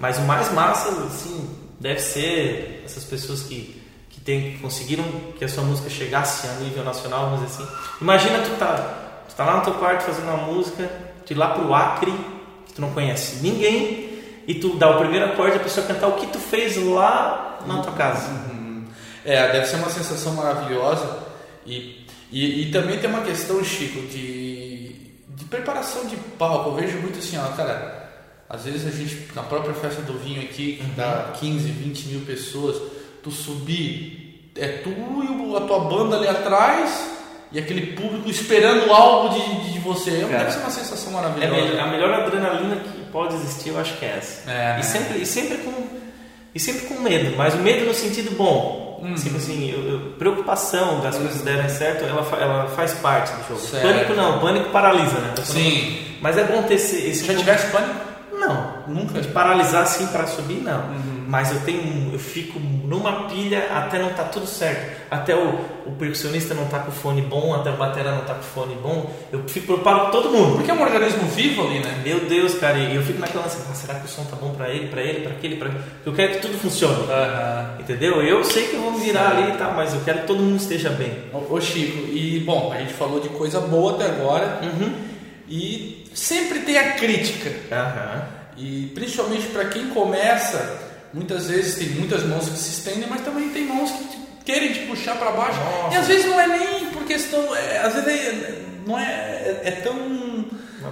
Mas 0.04 0.18
o 0.18 0.24
mais 0.24 0.52
massa, 0.52 0.89
assim, 1.06 1.50
deve 1.80 2.02
ser 2.02 2.82
essas 2.84 3.06
pessoas 3.06 3.44
que, 3.44 3.82
que, 4.10 4.20
tem, 4.20 4.58
conseguiram 4.58 5.06
que 5.39 5.46
a 5.46 5.48
sua 5.48 5.63
música 5.63 5.89
chegasse 5.89 6.46
a 6.46 6.56
nível 6.56 6.84
nacional, 6.84 7.30
vamos 7.30 7.50
dizer 7.50 7.63
assim. 7.63 7.74
Imagina 8.02 8.39
tu 8.39 8.50
tá, 8.60 9.24
tu 9.30 9.34
tá 9.34 9.46
lá 9.46 9.56
no 9.56 9.63
teu 9.63 9.76
quarto 9.76 10.02
fazendo 10.02 10.26
uma 10.26 10.46
música, 10.46 10.92
tu 11.26 11.32
ir 11.32 11.38
lá 11.38 11.52
pro 11.52 11.74
Acre, 11.74 12.12
que 12.68 12.74
tu 12.74 12.82
não 12.82 12.92
conhece 12.92 13.38
ninguém, 13.38 14.20
e 14.46 14.56
tu 14.56 14.76
dá 14.76 14.89
o 14.89 15.00
primeiro 15.00 15.28
acorde, 15.28 15.56
a 15.56 15.62
pessoa 15.62 15.88
cantar 15.88 16.08
o 16.08 16.18
que 16.18 16.28
tu 16.28 16.38
fez 16.38 16.76
lá 16.76 17.60
na 17.66 17.82
tua 17.82 17.94
casa. 17.94 18.30
É, 19.24 19.54
deve 19.54 19.68
ser 19.68 19.78
uma 19.78 19.89
sensação 19.89 20.34
maravilhosa. 20.34 21.20
E, 21.66 22.06
e, 22.30 22.63
e 22.63 22.72
também 22.74 23.00
tem 23.00 23.10
uma 23.10 23.22
questão, 23.22 23.63
Chico, 23.63 24.02
de, 24.08 24.96
de 25.30 25.46
preparação 25.46 26.06
de 26.08 26.18
palco. 26.38 26.72
Eu 26.72 26.76
vejo 26.76 26.98
muito 26.98 27.20
assim, 27.20 27.38
ó, 27.38 27.48
cara. 27.56 28.03
Às 28.54 28.66
vezes 28.66 28.86
a 28.88 28.92
gente, 28.96 29.28
na 29.36 29.42
própria 29.42 29.74
festa 29.74 30.02
do 30.04 30.13
vinho 30.20 30.42
aqui, 30.42 30.74
que 30.80 30.84
dá 30.96 31.32
15, 31.39 31.68
20 31.72 32.08
mil 32.10 32.20
pessoas, 32.22 32.78
tu 33.24 33.32
subir, 33.32 34.52
é 34.56 34.68
tu 34.68 34.89
e 34.92 35.56
a 35.58 35.62
tua 35.62 35.80
banda 35.80 36.18
ali 36.18 36.28
atrás 36.28 37.10
e 37.52 37.58
aquele 37.60 37.88
público 37.94 38.30
esperando 38.30 38.92
algo 38.94 39.30
de, 39.34 39.72
de 39.74 39.80
você. 39.80 40.12
Cara, 40.30 40.38
Deve 40.46 40.52
ser 40.52 40.60
uma 40.60 40.70
sensação 40.70 41.10
É 41.12 41.16
maravilhosa. 41.16 41.74
me- 41.74 41.80
a 41.80 41.88
melhor 41.88 42.13
adrenalina 42.13 42.76
que 42.78 43.04
pode 43.12 43.36
existir, 43.36 43.70
eu 43.70 43.80
acho 43.80 43.98
que 43.98 44.06
é 44.06 44.16
essa. 44.18 44.50
É, 44.50 44.54
né? 44.54 44.80
e, 44.80 44.84
sempre, 44.86 45.18
e, 45.20 45.26
sempre 45.26 45.58
com, 45.60 45.74
e 46.54 46.60
sempre 46.60 46.82
com 46.88 47.00
medo, 47.02 47.36
mas 47.36 47.54
o 47.56 47.58
medo 47.58 47.86
no 47.86 47.94
sentido 47.94 48.36
bom. 48.38 49.00
Uhum. 49.04 49.16
Tipo 49.16 49.36
assim, 49.38 49.70
eu- 49.72 49.84
eu- 49.89 50.00
preocupação 50.18 51.02
das 51.02 51.18
coisas 51.18 51.42
darem 51.42 51.68
certo, 51.70 52.06
ela, 52.06 52.24
fa- 52.24 52.38
ela 52.38 52.68
faz 52.70 52.94
parte 52.94 53.32
do 53.34 53.48
jogo. 53.50 53.60
Certo. 53.60 53.84
Pânico 53.84 54.13
não, 54.13 54.39
pânico 54.39 54.70
paralisa, 54.70 55.20
né? 55.20 55.34
Sim. 55.44 56.00
Mas 56.22 56.38
é 56.38 56.44
bom 56.46 56.63
ter 56.63 56.76
esse. 56.76 56.96
esse 56.98 57.22
Se 57.22 57.26
já 57.26 57.36
tivesse 57.36 57.70
pânico? 57.72 58.12
Nunca. 58.88 59.22
De 59.22 59.28
paralisar 59.30 59.84
assim 59.84 60.08
para 60.08 60.28
subir, 60.28 60.62
não. 60.62 60.89
Uhum. 60.89 61.24
Mas 61.28 61.52
eu 61.52 61.60
tenho, 61.62 62.13
eu 62.13 62.19
fico 62.19 62.60
numa 62.60 63.28
pilha 63.28 63.67
até 63.74 63.98
não 63.98 64.10
tá 64.10 64.24
tudo 64.24 64.46
certo. 64.46 65.02
Até 65.10 65.36
o, 65.36 65.60
o 65.86 65.91
percussionista 65.98 66.54
não 66.54 66.65
tá 66.65 66.80
com 66.80 66.89
o 66.89 66.93
fone 66.93 67.22
bom, 67.22 67.56
até 67.56 67.72
o 67.72 67.78
batera 67.78 68.12
não 68.12 68.22
tá 68.22 68.34
com 68.36 68.41
o 68.41 68.43
fone 68.43 68.76
bom. 68.76 69.12
Eu 69.32 69.43
fico 69.48 69.65
preocupado 69.65 70.06
com 70.06 70.12
todo 70.12 70.30
mundo. 70.30 70.58
Porque 70.58 70.69
é 70.69 70.74
um 70.74 70.82
organismo 70.82 71.26
vivo 71.28 71.65
ali, 71.65 71.80
né? 71.80 72.02
Meu 72.04 72.22
Deus, 72.22 72.56
cara, 72.56 72.78
e 72.78 72.96
eu 72.96 73.02
fico 73.02 73.19
naquela 73.19 73.46
assim, 73.46 73.63
ah, 73.69 73.74
será 73.74 73.96
que 73.96 74.06
o 74.06 74.08
som 74.08 74.24
tá 74.26 74.36
bom 74.36 74.54
pra 74.54 74.69
ele, 74.69 74.88
pra 74.88 75.02
ele, 75.02 75.22
pra 75.22 75.32
aquele, 75.32 75.56
pra 75.56 75.69
Porque 75.69 76.10
eu 76.10 76.13
quero 76.13 76.34
que 76.34 76.39
tudo 76.39 76.58
funcione. 76.58 77.08
Entendeu? 77.80 78.22
Eu 78.22 78.43
sei 78.43 78.67
que 78.67 78.76
eu 78.76 78.82
vou 78.82 78.91
me 78.91 79.00
virar 79.00 79.32
ali 79.32 79.54
e 79.54 79.58
tal, 79.58 79.74
mas 79.74 79.93
eu 79.93 80.02
quero 80.02 80.19
que 80.19 80.28
todo 80.28 80.39
mundo 80.39 80.58
esteja 80.58 80.89
bem. 80.89 81.13
Ô 81.34 81.54
ô, 81.56 81.62
Chico, 81.62 82.10
e 82.12 82.39
bom, 82.41 82.72
a 82.72 82.78
gente 82.78 82.93
falou 82.93 83.19
de 83.19 83.30
coisa 83.30 83.60
boa 83.60 83.96
até 83.96 84.06
agora 84.06 84.60
e 85.50 86.06
sempre 86.13 86.60
tem 86.60 86.78
a 86.78 86.93
crítica. 86.93 87.52
Aham. 87.72 88.42
E 88.58 88.92
principalmente 88.94 89.48
para 89.48 89.66
quem 89.66 89.88
começa, 89.89 90.80
muitas 91.13 91.48
vezes 91.48 91.76
tem 91.76 91.89
muitas 91.89 92.24
mãos 92.24 92.48
que 92.50 92.58
se 92.58 92.70
estendem, 92.80 93.08
mas 93.10 93.22
também 93.22 93.50
tem 93.50 93.66
mãos 93.66 93.92
que 93.92 94.18
querem 94.46 94.72
te 94.74 94.80
puxar 94.82 95.16
para 95.16 95.32
baixo. 95.32 95.60
Nossa. 95.60 95.96
E 95.96 95.98
às 96.00 96.08
vezes 96.08 96.26
não 96.26 96.39
é 96.39 96.48
nem 96.48 96.86
por 96.88 97.04
questão, 97.04 97.56
é, 97.56 97.80
às 97.80 97.94
vezes 97.94 98.08
é- 98.10 98.62
não 98.86 99.00
é, 99.00 99.04
é, 99.04 99.62
é 99.66 99.72
tão 99.84 99.96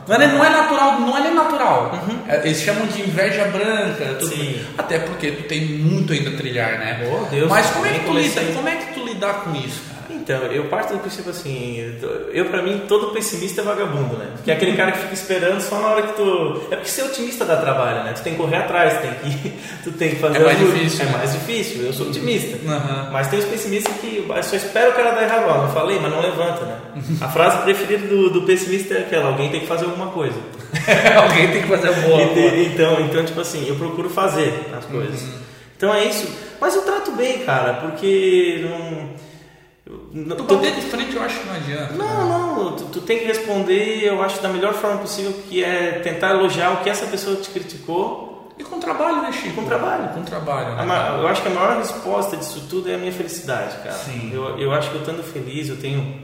não 0.07 0.15
é, 0.15 0.27
não 0.27 0.43
é 0.45 0.49
natural, 0.49 0.99
não 1.01 1.17
é 1.17 1.21
nem 1.21 1.33
natural. 1.35 1.91
É, 2.27 2.37
Eles 2.37 2.61
chamam 2.61 2.87
de 2.87 3.01
inveja 3.01 3.45
branca, 3.45 4.15
tudo. 4.19 4.33
Sim. 4.33 4.65
até 4.77 4.99
porque 4.99 5.31
tu 5.31 5.43
tem 5.43 5.61
muito 5.65 6.13
ainda 6.13 6.29
a 6.31 6.33
trilhar, 6.37 6.79
né? 6.79 7.07
Oh, 7.11 7.25
Deus, 7.25 7.49
Mas 7.49 7.69
como 7.71 7.85
é 7.85 7.89
que 7.91 8.05
tu 8.05 8.13
lida, 8.13 8.41
como 8.55 8.67
é 8.69 8.75
que 8.77 8.93
tu 8.93 9.05
lidar 9.05 9.33
com 9.43 9.53
isso? 9.55 9.81
Então, 10.37 10.51
eu 10.51 10.65
parto 10.65 10.93
do 10.93 10.99
princípio 10.99 11.31
assim, 11.31 11.95
eu 12.33 12.45
pra 12.45 12.61
mim 12.61 12.83
todo 12.87 13.07
pessimista 13.11 13.61
é 13.61 13.63
vagabundo, 13.63 14.15
né? 14.17 14.27
Porque 14.35 14.51
é 14.51 14.53
aquele 14.53 14.75
cara 14.77 14.91
que 14.91 14.99
fica 14.99 15.13
esperando 15.13 15.59
só 15.61 15.79
na 15.79 15.87
hora 15.89 16.01
que 16.03 16.13
tu. 16.13 16.61
É 16.71 16.75
porque 16.75 16.89
ser 16.89 17.03
otimista 17.03 17.43
dá 17.45 17.57
trabalho, 17.57 18.03
né? 18.03 18.13
Tu 18.13 18.21
tem 18.23 18.33
que 18.33 18.39
correr 18.39 18.57
atrás, 18.57 18.93
tu 18.95 19.01
tem 19.01 19.11
que, 19.31 19.53
tu 19.83 19.91
tem 19.91 20.09
que 20.11 20.15
fazer 20.17 20.37
É 20.37 20.43
mais 20.45 20.57
difícil, 20.59 21.01
É 21.01 21.05
né? 21.05 21.17
mais 21.17 21.33
difícil, 21.33 21.81
eu 21.83 21.93
sou 21.93 22.07
otimista. 22.07 22.57
Aham. 22.67 23.09
Mas 23.11 23.27
tem 23.27 23.39
os 23.39 23.45
pessimistas 23.45 23.93
que 23.97 24.25
só 24.43 24.55
espera 24.55 24.89
o 24.89 24.93
cara 24.93 25.11
dar 25.11 25.23
errado. 25.23 25.61
Não 25.63 25.71
falei, 25.73 25.99
mas 26.01 26.11
não 26.11 26.21
levanta, 26.21 26.65
né? 26.65 26.77
A 27.19 27.27
frase 27.29 27.57
preferida 27.63 28.07
do, 28.07 28.29
do 28.29 28.41
pessimista 28.43 28.93
é 28.93 28.99
aquela: 28.99 29.27
alguém 29.29 29.49
tem 29.49 29.59
que 29.61 29.67
fazer 29.67 29.85
alguma 29.85 30.07
coisa. 30.07 30.35
Alguém 31.21 31.51
tem 31.51 31.61
que 31.63 31.67
fazer. 31.67 31.89
E 31.89 32.33
te- 32.33 32.69
então, 32.73 33.01
então, 33.01 33.25
tipo 33.25 33.41
assim, 33.41 33.67
eu 33.67 33.75
procuro 33.75 34.09
fazer 34.09 34.53
as 34.77 34.85
coisas. 34.85 35.21
Então 35.75 35.93
é 35.93 36.05
isso. 36.05 36.27
Mas 36.61 36.75
eu 36.75 36.83
trato 36.83 37.11
bem, 37.11 37.39
cara, 37.39 37.73
porque 37.73 38.63
não. 38.63 39.09
Não- 40.13 40.35
Tu 40.35 40.43
bater 40.43 40.75
de 40.75 40.81
frente 40.81 41.15
eu 41.15 41.21
acho 41.23 41.39
que 41.39 41.47
não 41.47 41.55
adianta. 41.55 41.93
não, 41.93 42.27
não, 42.65 42.75
tu, 42.75 42.83
tu 42.85 43.01
tem 43.01 43.19
que 43.19 43.25
responder, 43.25 44.03
eu 44.05 44.21
acho, 44.21 44.41
da 44.41 44.49
melhor 44.49 44.73
forma 44.73 44.97
possível, 44.97 45.33
que 45.49 45.63
é 45.63 45.99
tentar 46.03 46.31
elogiar 46.31 46.71
o 46.73 46.77
que 46.83 46.89
essa 46.89 47.05
pessoa 47.07 47.35
te 47.37 47.49
criticou. 47.49 48.29
E 48.59 48.63
com 48.63 48.79
trabalho, 48.79 49.21
né, 49.23 49.31
Chico? 49.31 49.55
Com 49.55 49.65
trabalho. 49.65 50.09
Com 50.13 50.21
trabalho, 50.23 50.75
né? 50.75 50.81
A 50.93 51.17
Eu 51.19 51.27
acho 51.27 51.41
que 51.41 51.47
a 51.47 51.51
maior 51.51 51.77
resposta 51.77 52.37
disso 52.37 52.63
tudo 52.69 52.89
é 52.91 52.95
a 52.95 52.97
minha 52.97 53.11
felicidade, 53.11 53.75
cara. 53.77 53.93
Sim. 53.95 54.29
Eu, 54.33 54.59
eu 54.59 54.71
acho 54.71 54.89
que 54.89 54.95
eu 54.95 55.01
estando 55.01 55.23
feliz, 55.23 55.67
eu 55.69 55.77
tenho, 55.77 56.21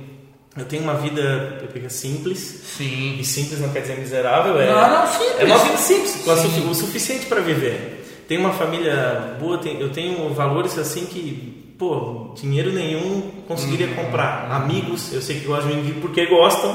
eu 0.56 0.66
tenho 0.66 0.84
uma 0.84 0.94
vida 0.94 1.58
simples. 1.90 2.38
Sim. 2.78 3.18
E 3.20 3.24
simples 3.24 3.60
não 3.60 3.70
quer 3.70 3.82
dizer 3.82 3.98
miserável, 3.98 4.60
é, 4.60 4.68
Não, 4.72 5.00
não, 5.00 5.08
simples. 5.08 5.40
é 5.40 5.46
uma 5.46 5.58
vida 5.58 5.78
simples, 5.78 6.16
com 6.24 6.36
Sim. 6.36 6.70
o 6.70 6.76
suficiente 6.76 7.26
para 7.26 7.42
viver. 7.42 8.24
Tenho 8.28 8.42
uma 8.42 8.54
família 8.54 9.36
boa, 9.40 9.60
eu 9.80 9.90
tenho 9.90 10.32
valores 10.34 10.78
assim 10.78 11.06
que, 11.06 11.67
pô, 11.78 12.32
dinheiro 12.36 12.72
nenhum 12.74 13.32
conseguiria 13.48 13.88
Uhum. 13.88 13.96
comprar. 13.96 14.48
Amigos, 14.52 15.14
eu 15.14 15.22
sei 15.22 15.40
que 15.40 15.46
gostam 15.48 15.70
de 15.72 15.78
mim 15.78 16.00
porque 16.02 16.26
gostam, 16.26 16.70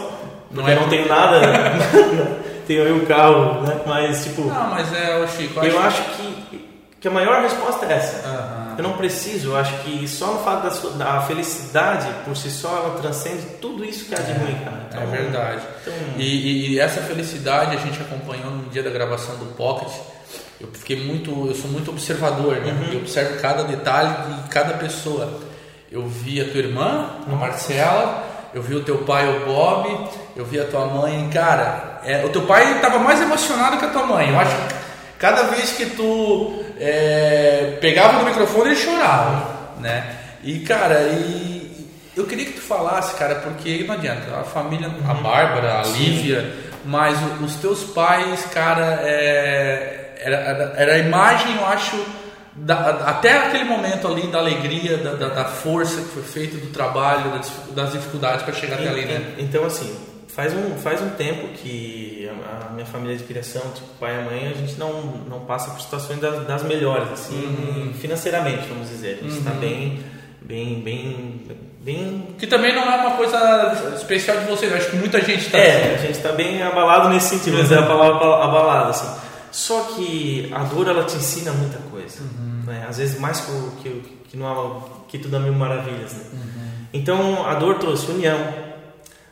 Não 0.50 0.62
porque 0.62 0.70
é 0.70 0.74
eu 0.76 0.80
não 0.80 0.88
tenho 0.88 1.08
nada, 1.08 1.40
tenho 2.66 2.84
aí 2.84 2.92
um 2.92 3.04
carro, 3.04 3.62
né? 3.62 3.80
Mas, 3.86 4.24
tipo, 4.24 4.42
Não, 4.42 4.70
mas 4.70 4.92
é, 4.94 5.18
o 5.18 5.26
Chico, 5.28 5.60
eu 5.64 5.78
acho 5.80 6.02
que, 6.16 6.68
que 7.00 7.08
a 7.08 7.10
maior 7.10 7.42
resposta 7.42 7.86
é 7.86 7.92
essa. 7.94 8.26
Aham. 8.28 8.62
Eu 8.78 8.84
não 8.84 8.92
preciso, 8.94 9.48
eu 9.50 9.56
acho 9.56 9.74
que 9.82 10.08
só 10.08 10.28
no 10.28 10.38
fato 10.38 10.62
da, 10.62 10.70
sua, 10.70 10.92
da 10.92 11.20
felicidade 11.22 12.08
por 12.24 12.34
si 12.34 12.50
só 12.50 12.68
ela 12.70 12.98
transcende 12.98 13.42
tudo 13.60 13.84
isso 13.84 14.06
que 14.06 14.14
há 14.14 14.18
de 14.18 14.32
ruim, 14.32 14.54
cara. 14.64 14.88
É 15.02 15.06
verdade. 15.06 15.60
então- 15.82 15.92
E, 16.16 16.22
e- 16.22 16.70
e 16.72 16.78
essa 16.80 17.02
felicidade 17.02 17.76
a 17.76 17.78
gente 17.78 18.00
acompanhou 18.00 18.50
no 18.50 18.70
dia 18.70 18.82
da 18.82 18.88
gravação 18.88 19.36
do 19.36 19.44
Pocket. 19.56 19.90
Eu 20.62 20.68
fiquei 20.72 21.05
muito, 21.05 21.31
eu 21.48 21.55
sou 21.55 21.68
muito 21.70 21.90
observador, 21.90 22.57
né? 22.57 22.72
Uhum. 22.72 22.92
Eu 22.92 22.98
observo 23.01 23.40
cada 23.40 23.64
detalhe 23.64 24.11
de 24.42 24.48
cada 24.48 24.75
pessoa. 24.75 25.40
Eu 25.90 26.07
vi 26.07 26.40
a 26.40 26.44
tua 26.44 26.61
irmã, 26.61 27.16
a 27.27 27.35
Marcela, 27.35 28.25
eu 28.55 28.62
vi 28.62 28.75
o 28.75 28.85
teu 28.85 28.98
pai, 28.98 29.29
o 29.29 29.44
Bob, 29.44 30.09
eu 30.37 30.44
vi 30.44 30.61
a 30.61 30.64
tua 30.64 30.87
mãe, 30.87 31.29
cara. 31.33 32.01
é, 32.05 32.25
o 32.25 32.29
teu 32.29 32.42
pai 32.42 32.77
estava 32.77 32.98
mais 32.98 33.20
emocionado 33.20 33.79
que 33.79 33.85
a 33.85 33.90
tua 33.90 34.07
mãe. 34.07 34.31
Eu 34.31 34.38
acho 34.38 34.55
que 34.55 34.75
cada 35.18 35.42
vez 35.44 35.72
que 35.72 35.87
tu 35.87 36.62
é, 36.79 37.79
pegava 37.81 38.20
no 38.20 38.25
microfone 38.25 38.70
ele 38.70 38.77
chorava, 38.77 39.75
né? 39.81 40.16
E 40.44 40.61
cara, 40.61 41.01
e 41.03 41.88
eu 42.16 42.27
queria 42.27 42.44
que 42.44 42.53
tu 42.53 42.61
falasse, 42.61 43.14
cara, 43.16 43.37
porque 43.37 43.85
não 43.87 43.94
adianta, 43.94 44.37
a 44.38 44.44
família, 44.44 44.90
a 45.09 45.14
Bárbara, 45.14 45.81
a 45.81 45.83
Lívia, 45.83 46.53
mas 46.85 47.18
os 47.40 47.55
teus 47.57 47.85
pais, 47.85 48.44
cara, 48.53 49.01
é, 49.03 50.01
era, 50.24 50.37
era, 50.37 50.74
era 50.76 50.92
a 50.94 50.98
imagem, 50.98 51.56
eu 51.56 51.66
acho, 51.66 51.96
da- 52.54 52.90
até 53.06 53.46
aquele 53.46 53.64
momento 53.64 54.06
ali 54.08 54.26
da 54.28 54.38
alegria, 54.38 54.96
da, 54.98 55.12
da, 55.14 55.28
da 55.28 55.44
força 55.44 55.96
que 56.00 56.08
foi 56.08 56.22
feita, 56.22 56.56
do 56.56 56.68
trabalho, 56.72 57.30
das, 57.74 57.92
dificuldades 57.92 58.42
para 58.42 58.54
chegar 58.54 58.76
até 58.76 58.88
ali, 58.88 59.04
né? 59.06 59.35
Então, 59.38 59.64
assim, 59.64 59.94
faz 60.28 60.52
um, 60.54 60.76
faz 60.76 61.00
um 61.02 61.11
tempo 61.11 61.48
que 61.54 62.30
a, 62.68 62.72
minha 62.72 62.87
família 62.87 63.16
de 63.16 63.24
criação, 63.24 63.62
tipo 63.74 63.87
pai 64.00 64.18
e 64.20 64.24
mãe, 64.24 64.52
a 64.54 64.56
gente 64.58 64.78
não, 64.78 65.02
não 65.28 65.40
passa 65.40 65.70
por 65.70 65.80
situações 65.80 66.20
das, 66.20 66.46
das 66.46 66.62
melhores, 66.62 67.11
assim, 67.12 67.35
Uhum. 67.44 67.92
financeiramente, 68.00 68.66
vamos 68.68 68.88
dizer. 68.88 69.18
A 69.20 69.24
gente 69.24 69.38
está 69.38 69.50
bem, 69.50 70.00
bem, 70.40 70.80
bem, 70.80 71.42
bem... 71.80 72.28
Que 72.38 72.46
também 72.46 72.74
não 72.74 72.82
é 72.90 72.96
uma 72.96 73.11
coisa 73.12 73.92
especial 73.96 74.38
de 74.38 74.44
vocês, 74.46 74.70
eu 74.70 74.78
acho 74.78 74.90
que 74.90 74.96
muita 74.96 75.20
gente 75.22 75.50
tá 75.50 75.58
É, 75.58 75.94
a 75.94 75.98
gente 75.98 76.12
está 76.16 76.32
bem 76.32 76.62
abalado 76.62 77.08
nesse 77.11 77.28
sentido, 77.37 77.58
mas 77.58 77.70
é 77.72 77.78
a 77.78 77.82
palavra 77.82 78.44
abalado, 78.44 78.90
assim. 78.90 79.21
Só 79.52 79.82
que 79.94 80.50
a 80.52 80.64
dor, 80.64 80.88
ela 80.88 81.04
te 81.04 81.14
ensina 81.16 81.52
muita 81.52 81.78
coisa, 81.90 82.20
né? 82.66 82.86
Às 82.88 82.96
vezes 82.98 83.20
mais 83.20 83.40
que, 83.40 83.52
que, 83.82 84.00
que, 84.30 84.36
não, 84.36 84.82
que 85.06 85.18
tudo 85.18 85.36
a 85.36 85.40
mil 85.40 85.52
maravilhas, 85.52 86.12
né? 86.14 86.24
Então, 86.92 87.46
a 87.46 87.54
dor 87.54 87.76
trouxe 87.78 88.10
união, 88.10 88.38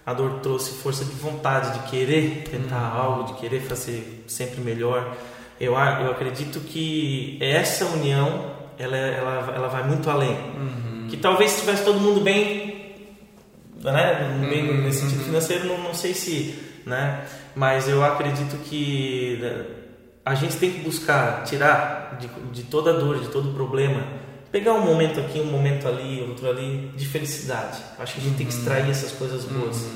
a 0.04 0.12
dor 0.14 0.40
trouxe 0.40 0.72
força 0.82 1.04
de 1.04 1.12
vontade, 1.12 1.78
de 1.78 1.88
querer 1.90 2.44
tentar 2.50 2.80
algo, 2.94 3.24
de 3.32 3.34
querer 3.40 3.60
fazer 3.62 4.24
sempre 4.28 4.60
melhor. 4.60 5.16
Eu, 5.58 5.72
eu 5.72 6.10
acredito 6.10 6.60
que 6.60 7.36
essa 7.40 7.84
união, 7.86 8.50
ela, 8.78 8.96
é- 8.96 9.18
ela, 9.18 9.52
ela 9.56 9.68
vai 9.68 9.86
muito 9.86 10.08
além. 10.10 10.36
Que 11.10 11.16
talvez 11.16 11.50
se 11.50 11.60
tivesse 11.60 11.84
todo 11.84 11.98
mundo 11.98 12.20
bem, 12.20 12.94
né? 13.82 14.36
bem 14.48 14.82
nesse 14.82 15.00
sentido 15.00 15.24
financeiro, 15.24 15.66
não, 15.66 15.78
não 15.78 15.94
sei 15.94 16.14
se, 16.14 16.54
né? 16.86 17.24
Mas 17.54 17.88
eu 17.88 18.02
acredito 18.04 18.56
que 18.64 19.38
né, 19.40 19.64
a 20.30 20.34
gente 20.34 20.56
tem 20.56 20.70
que 20.72 20.80
buscar 20.80 21.44
tirar 21.44 22.18
de, 22.20 22.28
de 22.52 22.62
toda 22.64 22.92
dor, 22.92 23.18
de 23.20 23.28
todo 23.28 23.52
problema, 23.54 24.02
pegar 24.52 24.72
um 24.74 24.84
momento 24.84 25.20
aqui, 25.20 25.38
um 25.40 25.44
momento 25.50 25.86
ali, 25.88 26.24
outro 26.28 26.48
ali, 26.48 26.90
de 26.96 27.06
felicidade. 27.06 27.78
Acho 27.98 28.14
que 28.14 28.20
a 28.20 28.24
gente 28.24 28.36
tem 28.36 28.46
que 28.46 28.52
Uhum. 28.52 28.58
extrair 28.58 28.90
essas 28.90 29.12
coisas 29.12 29.44
boas. 29.44 29.86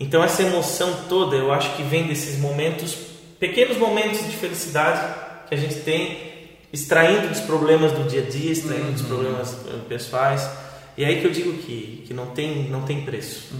Então 0.00 0.22
essa 0.22 0.42
emoção 0.42 0.92
toda, 1.08 1.34
eu 1.36 1.52
acho 1.52 1.74
que 1.76 1.82
vem 1.82 2.06
desses 2.06 2.38
momentos, 2.38 2.96
pequenos 3.40 3.76
momentos 3.76 4.20
de 4.24 4.36
felicidade 4.36 5.00
que 5.48 5.54
a 5.54 5.58
gente 5.58 5.76
tem, 5.80 6.28
extraindo 6.72 7.28
dos 7.28 7.40
problemas 7.40 7.92
do 7.92 8.04
dia 8.08 8.22
a 8.22 8.30
dia, 8.30 8.52
extraindo 8.52 8.92
dos 8.92 9.02
problemas 9.02 9.56
eh, 9.66 9.78
pessoais. 9.88 10.48
E 10.96 11.02
é 11.04 11.06
aí 11.08 11.20
que 11.20 11.26
eu 11.26 11.30
digo 11.32 11.52
que, 11.54 12.04
que 12.06 12.12
não, 12.14 12.26
tem, 12.26 12.68
não 12.68 12.82
tem 12.82 13.00
preço. 13.02 13.54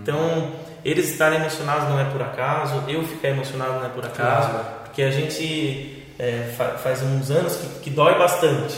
Então, 0.00 0.52
eles 0.84 1.10
estarem 1.10 1.40
emocionados 1.40 1.88
não 1.88 1.98
é 1.98 2.04
por 2.04 2.20
acaso, 2.22 2.82
eu 2.88 3.02
ficar 3.04 3.28
emocionado 3.30 3.74
não 3.74 3.86
é 3.86 3.88
por 3.88 4.04
acaso, 4.04 4.50
Claro. 4.50 4.83
Porque 4.94 5.02
a 5.02 5.10
gente 5.10 6.04
é, 6.18 6.52
fa- 6.56 6.76
faz 6.78 7.02
uns 7.02 7.28
anos 7.30 7.56
que, 7.56 7.66
que 7.80 7.90
dói 7.90 8.16
bastante, 8.16 8.76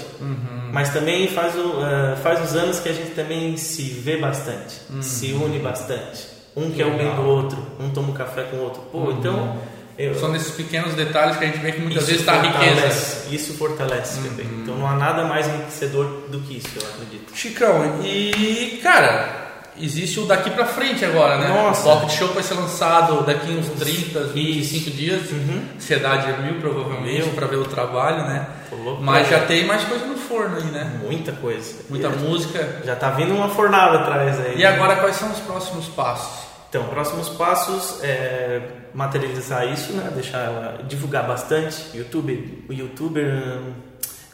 mas 0.72 0.88
também 0.90 1.28
faz, 1.28 1.54
o, 1.54 1.82
eh, 1.84 2.16
faz 2.22 2.40
uns 2.40 2.54
anos 2.54 2.80
que 2.80 2.88
a 2.88 2.92
gente 2.92 3.10
também 3.10 3.56
se 3.58 3.82
vê 3.82 4.16
bastante, 4.16 4.80
se 5.02 5.32
une 5.32 5.58
bastante. 5.58 6.26
Um 6.56 6.70
quer 6.70 6.86
o 6.86 6.90
bem 6.92 7.00
do 7.10 7.20
Legal. 7.20 7.24
outro, 7.26 7.66
um 7.78 7.90
toma 7.90 8.08
um 8.08 8.14
café 8.14 8.44
com 8.44 8.56
o 8.56 8.60
outro. 8.62 8.80
Pô, 8.90 9.10
então. 9.12 9.58
Eu, 9.98 10.14
São 10.14 10.30
nesses 10.30 10.50
pequenos 10.52 10.94
detalhes 10.94 11.36
que 11.36 11.44
a 11.44 11.46
gente 11.48 11.58
vê 11.58 11.72
que 11.72 11.80
muitas 11.80 12.02
isso 12.04 12.12
vezes 12.12 12.20
está 12.22 12.40
riqueza. 12.42 12.74
fortalece, 12.80 13.34
Isso 13.34 13.54
fortalece 13.54 14.20
também. 14.28 14.46
Então 14.62 14.74
não 14.76 14.86
há 14.88 14.94
nada 14.96 15.24
mais 15.24 15.46
enriquecedor 15.46 16.04
do 16.28 16.38
que 16.40 16.56
isso, 16.58 16.68
eu 16.76 16.82
acredito. 16.88 17.34
Chicão, 17.36 18.00
e 18.04 18.78
cara, 18.82 19.45
existe 19.80 20.20
o 20.20 20.24
daqui 20.26 20.50
pra 20.50 20.64
frente 20.66 21.04
agora, 21.04 21.38
né? 21.38 21.48
Nossa. 21.48 21.88
O 21.88 22.00
Pocket 22.00 22.18
Show 22.18 22.28
vai 22.28 22.42
ser 22.42 22.54
lançado 22.54 23.22
daqui 23.24 23.50
uns 23.52 23.68
30, 23.78 24.20
25 24.24 24.90
dias. 24.90 25.30
Uhum. 25.30 25.62
Ansiedade 25.76 26.30
é 26.30 26.36
mil, 26.38 26.60
provavelmente, 26.60 27.28
pra 27.30 27.46
ver 27.46 27.56
o 27.56 27.64
trabalho, 27.64 28.24
né? 28.24 28.46
Louco 28.72 29.02
Mas 29.02 29.28
já 29.28 29.40
tem 29.46 29.64
mais 29.66 29.82
coisa 29.84 30.04
no 30.06 30.16
forno 30.16 30.56
aí, 30.56 30.64
né? 30.64 31.00
Muita 31.02 31.32
coisa. 31.32 31.74
Muita 31.88 32.08
E- 32.08 32.16
música. 32.16 32.82
Já 32.84 32.94
tá 32.96 33.10
vindo 33.10 33.34
uma 33.34 33.48
fornada 33.48 33.98
atrás 34.00 34.38
aí. 34.40 34.58
E 34.58 34.64
agora, 34.64 34.96
quais 34.96 35.16
são 35.16 35.30
os 35.32 35.38
próximos 35.40 35.86
passos? 35.86 36.46
Então, 36.68 36.84
próximos 36.84 37.28
passos 37.30 38.02
é 38.02 38.60
materializar 38.92 39.66
isso, 39.72 39.92
né? 39.92 40.10
Deixar 40.14 40.38
ela 40.38 40.80
divulgar 40.86 41.26
bastante. 41.26 41.76
YouTube, 41.96 42.64
o 42.68 42.72
YouTuber, 42.72 43.60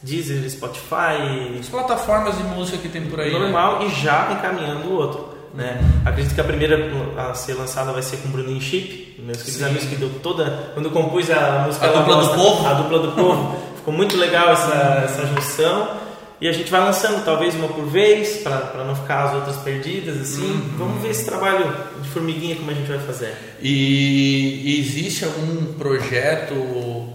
Deezer, 0.02 0.48
Spotify, 0.50 1.58
As 1.60 1.68
plataformas 1.68 2.36
de 2.36 2.42
música 2.44 2.78
que 2.78 2.88
tem 2.88 3.02
por 3.06 3.20
aí. 3.20 3.32
né? 3.32 3.38
normal 3.38 3.82
e 3.84 3.90
já 3.90 4.32
encaminhando 4.32 4.88
o 4.88 4.94
outro. 4.94 5.31
Né? 5.54 5.80
Acredito 6.04 6.34
que 6.34 6.40
a 6.40 6.44
primeira 6.44 6.90
a 7.16 7.34
ser 7.34 7.54
lançada 7.54 7.92
vai 7.92 8.02
ser 8.02 8.16
com 8.18 8.28
o 8.28 8.30
Bruninho 8.32 8.60
Chip, 8.60 9.16
meus 9.22 9.38
queridos 9.42 9.62
amigos 9.62 9.84
que 9.84 9.96
deu 9.96 10.10
toda. 10.22 10.70
Quando 10.74 10.90
compus 10.90 11.30
a 11.30 11.64
música 11.66 11.86
A 11.86 11.92
dupla 11.92 12.16
do 12.24 12.34
povo. 12.34 12.66
a 12.66 12.72
dupla 12.74 12.98
do 13.00 13.12
povo, 13.12 13.56
ficou 13.76 13.92
muito 13.92 14.16
legal 14.16 14.50
essa, 14.50 15.02
essa 15.04 15.26
junção. 15.26 16.00
E 16.40 16.48
a 16.48 16.52
gente 16.52 16.70
vai 16.72 16.80
lançando 16.80 17.24
talvez 17.24 17.54
uma 17.54 17.68
por 17.68 17.84
vez, 17.84 18.38
para 18.38 18.82
não 18.84 18.96
ficar 18.96 19.26
as 19.28 19.34
outras 19.34 19.56
perdidas, 19.58 20.20
assim. 20.20 20.42
Uhum. 20.42 20.70
Vamos 20.76 21.02
ver 21.02 21.10
esse 21.10 21.24
trabalho 21.24 21.72
de 22.00 22.08
formiguinha 22.08 22.56
como 22.56 22.68
a 22.70 22.74
gente 22.74 22.88
vai 22.88 22.98
fazer. 22.98 23.32
E, 23.62 24.60
e 24.64 24.80
existe 24.80 25.24
algum 25.24 25.74
projeto 25.74 27.12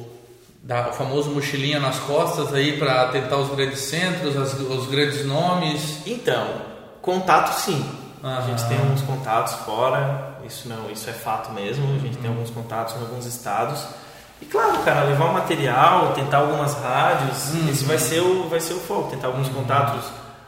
da 0.63 0.89
o 0.89 0.93
famoso 0.93 1.29
mochilinha 1.31 1.79
nas 1.79 1.97
costas 1.99 2.53
aí 2.53 2.77
para 2.77 3.07
tentar 3.07 3.37
os 3.37 3.49
grandes 3.53 3.79
centros, 3.79 4.37
as- 4.37 4.53
os 4.59 4.87
grandes 4.87 5.25
nomes? 5.25 6.01
Então, 6.05 6.47
contato 7.01 7.53
sim. 7.59 7.83
A 8.23 8.27
Aham. 8.27 8.41
gente 8.47 8.65
tem 8.67 8.77
alguns 8.79 9.01
contatos 9.01 9.53
fora, 9.65 10.37
isso 10.45 10.67
não, 10.67 10.89
isso 10.89 11.09
é 11.09 11.13
fato 11.13 11.51
mesmo. 11.51 11.85
A 11.95 11.99
gente 11.99 12.17
tem 12.17 12.29
alguns 12.29 12.49
contatos 12.49 12.95
em 12.95 12.99
alguns 12.99 13.25
estados. 13.25 13.85
E 14.41 14.45
claro, 14.45 14.77
cara, 14.83 15.03
levar 15.03 15.25
o 15.25 15.33
material, 15.33 16.13
tentar 16.13 16.37
algumas 16.39 16.73
rádios, 16.75 17.53
Uhum. 17.53 17.69
esse 17.69 17.85
vai 17.85 17.97
ser 17.97 18.19
o 18.21 18.47
vai 18.49 18.59
ser 18.59 18.73
o 18.73 18.79
foco, 18.79 19.09
tentar 19.11 19.27
alguns 19.27 19.49
contatos 19.49 20.05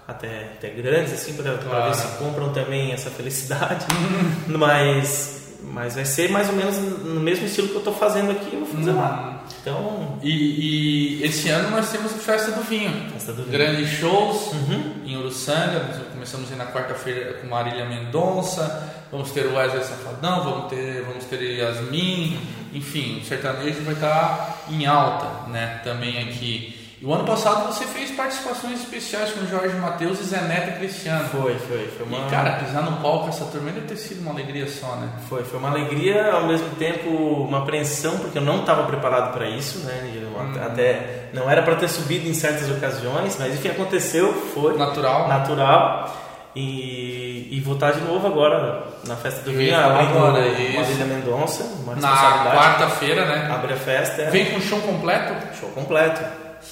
até, 0.08 0.52
até 0.58 0.70
grandes 0.70 1.14
assim 1.14 1.34
para 1.34 1.58
Claro. 1.58 1.86
ver 1.86 1.96
se 1.96 2.08
compram 2.18 2.52
também 2.54 2.92
essa 2.92 3.10
felicidade. 3.10 3.86
Mas 4.48 5.38
mas 5.62 5.96
vai 5.96 6.06
ser 6.06 6.32
mais 6.32 6.48
ou 6.50 6.56
menos 6.56 6.78
no 6.78 7.20
mesmo 7.20 7.46
estilo 7.46 7.68
que 7.68 7.76
eu 7.76 7.82
tô 7.84 7.92
fazendo 7.92 8.32
aqui, 8.32 8.50
eu 8.54 8.66
vou 8.66 8.76
fazer 8.76 8.92
lá. 8.94 9.39
Então, 9.62 10.18
E, 10.24 11.20
e 11.20 11.24
esse 11.24 11.50
ano 11.50 11.70
nós 11.72 11.90
temos 11.92 12.14
a 12.14 12.18
Festa 12.18 12.52
do 12.52 12.62
Vinho. 12.64 13.10
Festa 13.12 13.34
do 13.34 13.44
Vinho. 13.44 13.52
Grandes 13.52 13.90
shows 13.90 14.52
Uhum. 14.54 14.94
em 15.06 15.18
Uruçanga. 15.18 15.80
Começamos 16.14 16.52
aí 16.52 16.58
na 16.58 16.66
quarta-feira 16.68 17.34
com 17.42 17.48
Marília 17.48 17.86
Mendonça. 17.86 18.94
Vamos 19.12 19.32
ter 19.32 19.46
o 19.48 19.56
Wesley 19.56 19.84
Safadão, 19.84 20.44
vamos 20.44 20.70
ter, 20.70 21.04
vamos 21.04 21.26
ter 21.26 21.42
Yasmin. 21.58 22.40
Enfim, 22.74 23.20
o 23.22 23.26
sertanejo 23.26 23.82
vai 23.82 23.96
estar 23.96 24.64
em 24.70 24.86
alta 24.86 25.50
né, 25.50 25.82
também 25.84 26.20
aqui. 26.20 26.79
E 27.02 27.06
o 27.06 27.14
ano 27.14 27.24
passado 27.24 27.68
você 27.68 27.86
fez 27.86 28.12
participações 28.12 28.82
especiais 28.82 29.32
com 29.32 29.46
Jorge 29.46 29.76
Matheus 29.78 30.20
e 30.20 30.24
Zé 30.24 30.42
Neto 30.42 30.72
e 30.72 30.74
Cristiano. 30.80 31.30
foi, 31.30 31.56
foi, 31.60 31.88
foi 31.88 32.06
uma 32.06 32.28
E 32.28 32.30
cara, 32.30 32.54
pisar 32.64 32.84
no 32.84 32.98
palco 32.98 33.30
essa 33.30 33.46
turma 33.46 33.72
deve 33.72 33.88
ter 33.88 33.96
sido 33.96 34.22
uma 34.22 34.32
alegria 34.32 34.68
só, 34.68 34.96
né? 34.98 35.10
Foi, 35.30 35.44
foi 35.44 35.60
uma 35.60 35.70
alegria, 35.70 36.34
ao 36.34 36.46
mesmo 36.46 36.70
tempo 36.76 37.10
uma 37.10 37.60
apreensão, 37.60 38.18
porque 38.18 38.38
eu 38.38 38.42
não 38.42 38.60
estava 38.60 38.84
preparado 38.84 39.32
para 39.34 39.48
isso, 39.48 39.80
né? 39.86 40.12
Eu 40.16 40.30
Uhum. 40.40 40.66
Até 40.66 41.30
não 41.34 41.50
era 41.50 41.62
para 41.62 41.76
ter 41.76 41.90
subido 41.90 42.28
em 42.28 42.34
certas 42.34 42.70
ocasiões, 42.70 43.36
mas 43.38 43.54
enfim, 43.54 43.70
aconteceu, 43.70 44.34
foi 44.54 44.78
Natural. 44.78 45.28
natural. 45.28 46.16
E, 46.56 47.48
e 47.52 47.62
vou 47.64 47.76
estar 47.76 47.92
de 47.92 48.02
novo 48.02 48.26
agora 48.26 48.84
na 49.06 49.16
festa 49.16 49.42
do 49.42 49.52
vinho, 49.52 49.78
abrindo 49.78 50.18
agora, 50.18 50.40
uma 50.42 51.06
Mendonça, 51.06 51.64
uma 51.84 51.96
Na 51.96 52.52
quarta-feira, 52.56 53.26
né? 53.26 53.50
Abre 53.54 53.74
a 53.74 53.76
festa, 53.76 54.24
é. 54.24 54.30
Vem 54.32 54.46
com 54.52 54.60
show 54.60 54.80
completo? 54.82 55.36
show 55.60 55.70
completo, 55.70 56.22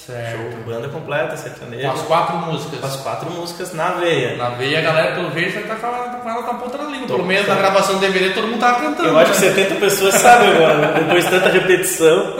Certo. 0.08 0.38
show 0.38 0.62
banda 0.64 0.88
completa, 0.88 1.30
Com 1.30 1.36
sertaneja, 1.36 1.92
as 1.92 2.00
quatro 2.02 2.38
com 2.38 2.46
músicas. 2.46 2.82
as 2.82 2.96
quatro 2.96 3.30
músicas 3.30 3.74
na 3.74 3.90
veia. 3.90 4.36
Na 4.36 4.48
veia, 4.50 4.78
a 4.78 4.82
galera, 4.82 5.14
pelo 5.14 5.30
vejo, 5.30 5.60
já 5.60 5.66
tá 5.66 5.76
com 5.76 5.86
ela, 5.86 6.08
com 6.14 6.30
ela 6.30 6.40
na 6.40 6.54
ponta 6.54 6.78
da 6.78 6.84
língua. 6.84 7.06
Tô. 7.06 7.16
Pelo 7.16 7.26
menos 7.26 7.46
na 7.46 7.54
gravação 7.56 7.96
do 7.96 8.00
DVD, 8.00 8.30
todo 8.30 8.48
mundo 8.48 8.58
tava 8.58 8.80
cantando. 8.80 9.08
Eu 9.10 9.18
acho 9.18 9.32
que 9.34 9.40
né? 9.44 9.54
70 9.54 9.74
pessoas 9.74 10.14
sabem 10.14 10.48
agora, 10.48 10.78
né? 10.78 11.00
depois 11.00 11.24
de 11.24 11.30
tanta 11.30 11.50
repetição. 11.50 12.36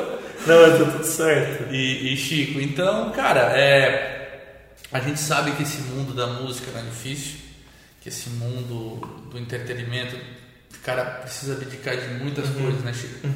Não, 0.47 0.63
mas 0.63 0.79
tá 0.79 0.85
tudo 0.93 1.05
certo. 1.05 1.75
E, 1.75 2.15
e, 2.15 2.17
Chico, 2.17 2.59
então, 2.59 3.11
cara, 3.11 3.53
é, 3.55 4.41
a 4.91 5.01
gente 5.01 5.21
sabe 5.21 5.51
que 5.53 5.63
esse 5.63 5.83
mundo 5.83 6.15
da 6.15 6.27
música 6.27 6.71
não 6.73 6.81
é 6.81 6.85
difícil, 6.85 7.37
que 8.01 8.09
esse 8.09 8.31
mundo 8.31 9.07
do 9.31 9.39
entretenimento, 9.39 10.17
o 10.17 10.79
cara 10.83 11.05
precisa 11.05 11.53
abdicar 11.53 11.99
de 11.99 12.09
muitas 12.15 12.49
coisas, 12.49 12.83
né, 12.83 12.95
Chico? 12.95 13.29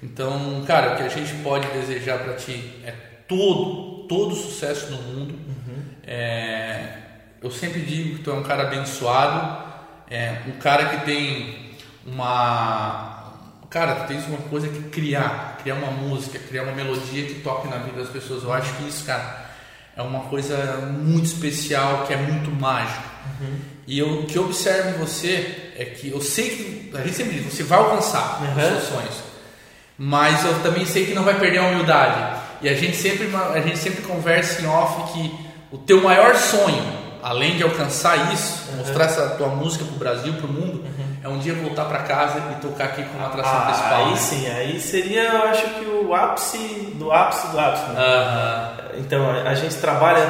Então, 0.00 0.62
cara, 0.68 0.92
o 0.92 0.96
que 0.98 1.02
a 1.02 1.08
gente 1.08 1.34
pode 1.42 1.66
desejar 1.68 2.20
pra 2.20 2.34
ti 2.34 2.80
é 2.84 3.11
todo, 3.28 4.06
todo 4.08 4.34
sucesso 4.34 4.90
no 4.90 5.02
mundo. 5.02 5.34
É, 6.06 6.88
eu 7.42 7.50
sempre 7.50 7.80
digo 7.80 8.16
que 8.18 8.22
tu 8.24 8.30
é 8.30 8.34
um 8.34 8.42
cara 8.42 8.64
abençoado, 8.64 9.62
é, 10.10 10.38
um 10.46 10.58
cara 10.58 10.86
que 10.86 11.04
tem 11.04 11.70
uma. 12.06 13.32
Cara, 13.70 13.94
tu 13.94 14.08
tens 14.08 14.26
uma 14.26 14.38
coisa 14.38 14.68
que 14.68 14.82
criar, 14.90 15.58
criar 15.62 15.76
uma 15.76 15.90
música, 15.90 16.38
criar 16.38 16.64
uma 16.64 16.72
melodia 16.72 17.24
que 17.26 17.34
toque 17.40 17.68
na 17.68 17.78
vida 17.78 17.98
das 18.00 18.10
pessoas. 18.10 18.42
Eu 18.42 18.52
acho 18.52 18.70
que 18.74 18.86
isso, 18.86 19.04
cara, 19.06 19.46
é 19.96 20.02
uma 20.02 20.20
coisa 20.24 20.76
muito 20.92 21.24
especial, 21.26 22.04
que 22.06 22.12
é 22.12 22.16
muito 22.18 22.50
mágico. 22.50 23.02
E 23.86 23.98
eu, 23.98 24.20
o 24.20 24.26
que 24.26 24.36
eu 24.36 24.44
observo 24.44 24.90
em 24.90 24.98
você 24.98 25.72
é 25.76 25.84
que 25.86 26.10
eu 26.10 26.20
sei 26.20 26.50
que, 26.50 26.96
a 26.96 27.02
gente 27.02 27.14
sempre 27.16 27.38
diz, 27.40 27.52
você 27.52 27.62
vai 27.62 27.78
alcançar 27.78 28.42
os 28.42 28.48
Uhum. 28.48 28.54
seus 28.70 28.82
sonhos, 28.84 29.14
mas 29.98 30.44
eu 30.44 30.62
também 30.62 30.84
sei 30.86 31.06
que 31.06 31.14
não 31.14 31.24
vai 31.24 31.38
perder 31.40 31.58
a 31.58 31.68
humildade. 31.68 32.41
E 32.62 32.68
a 32.68 32.74
gente 32.74 32.96
sempre, 32.96 33.28
a 33.34 33.60
gente 33.60 33.78
sempre 33.78 34.02
conversa 34.02 34.62
em 34.62 34.66
off 34.66 35.12
que 35.12 35.34
o 35.72 35.78
teu 35.78 36.00
maior 36.02 36.34
sonho, 36.36 36.82
além 37.22 37.56
de 37.56 37.62
alcançar 37.62 38.32
isso, 38.32 38.70
mostrar 38.76 39.06
essa 39.06 39.30
tua 39.30 39.48
música 39.48 39.84
pro 39.84 39.94
Brasil, 39.96 40.32
pro 40.34 40.46
mundo, 40.48 40.84
é 41.24 41.28
um 41.28 41.38
dia 41.38 41.54
voltar 41.54 41.84
para 41.86 42.00
casa 42.00 42.38
e 42.52 42.60
tocar 42.60 42.84
aqui 42.86 43.02
com 43.04 43.16
uma 43.18 43.28
atração 43.28 43.52
Ah, 43.58 43.62
principal. 43.66 44.06
aí 44.06 44.16
sim, 44.16 44.46
aí 44.50 44.80
seria, 44.80 45.22
eu 45.24 45.42
acho 45.44 45.62
que 45.74 45.84
o 45.84 46.14
ápice 46.14 46.58
do 46.96 47.12
ápice 47.12 47.46
do 47.48 47.60
ápice. 47.60 47.84
né? 47.92 48.00
Aham. 48.00 48.72
Então, 48.98 49.30
a, 49.30 49.48
a 49.50 49.54
gente 49.54 49.74
trabalha 49.76 50.26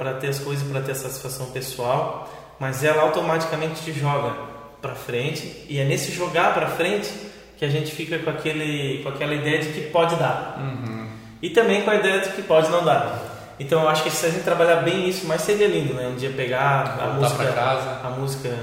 para 0.00 0.14
ter 0.14 0.28
as 0.28 0.38
coisas, 0.38 0.66
para 0.66 0.80
ter 0.80 0.94
satisfação 0.94 1.46
pessoal, 1.46 2.28
mas 2.58 2.82
ela 2.82 3.02
automaticamente 3.02 3.82
te 3.82 3.92
joga 3.92 4.34
para 4.82 4.94
frente, 4.94 5.64
e 5.68 5.78
é 5.78 5.84
nesse 5.84 6.10
jogar 6.12 6.52
para 6.54 6.66
frente 6.68 7.10
que 7.56 7.64
a 7.64 7.68
gente 7.68 7.90
fica 7.92 8.18
com, 8.18 8.30
aquele, 8.30 9.02
com 9.02 9.08
aquela 9.10 9.34
ideia 9.34 9.60
de 9.60 9.68
que 9.72 9.80
pode 9.90 10.16
dar. 10.16 10.56
Uhum. 10.58 11.03
E 11.44 11.50
também 11.50 11.82
com 11.82 11.90
a 11.90 11.96
ideia 11.96 12.20
de 12.20 12.30
que 12.30 12.42
pode 12.42 12.70
não 12.70 12.84
dar. 12.84 13.54
Então, 13.60 13.82
eu 13.82 13.88
acho 13.88 14.02
que 14.02 14.10
se 14.10 14.26
a 14.26 14.30
gente 14.30 14.42
trabalhar 14.42 14.76
bem 14.76 15.08
isso, 15.08 15.26
mais 15.26 15.42
seria 15.42 15.68
lindo, 15.68 15.94
né? 15.94 16.08
Um 16.08 16.16
dia 16.16 16.30
pegar 16.30 16.80
a 17.00 17.06
Voltar 17.06 17.20
música, 17.20 17.44
pra 17.44 17.52
casa. 17.52 18.00
a 18.02 18.10
música 18.10 18.54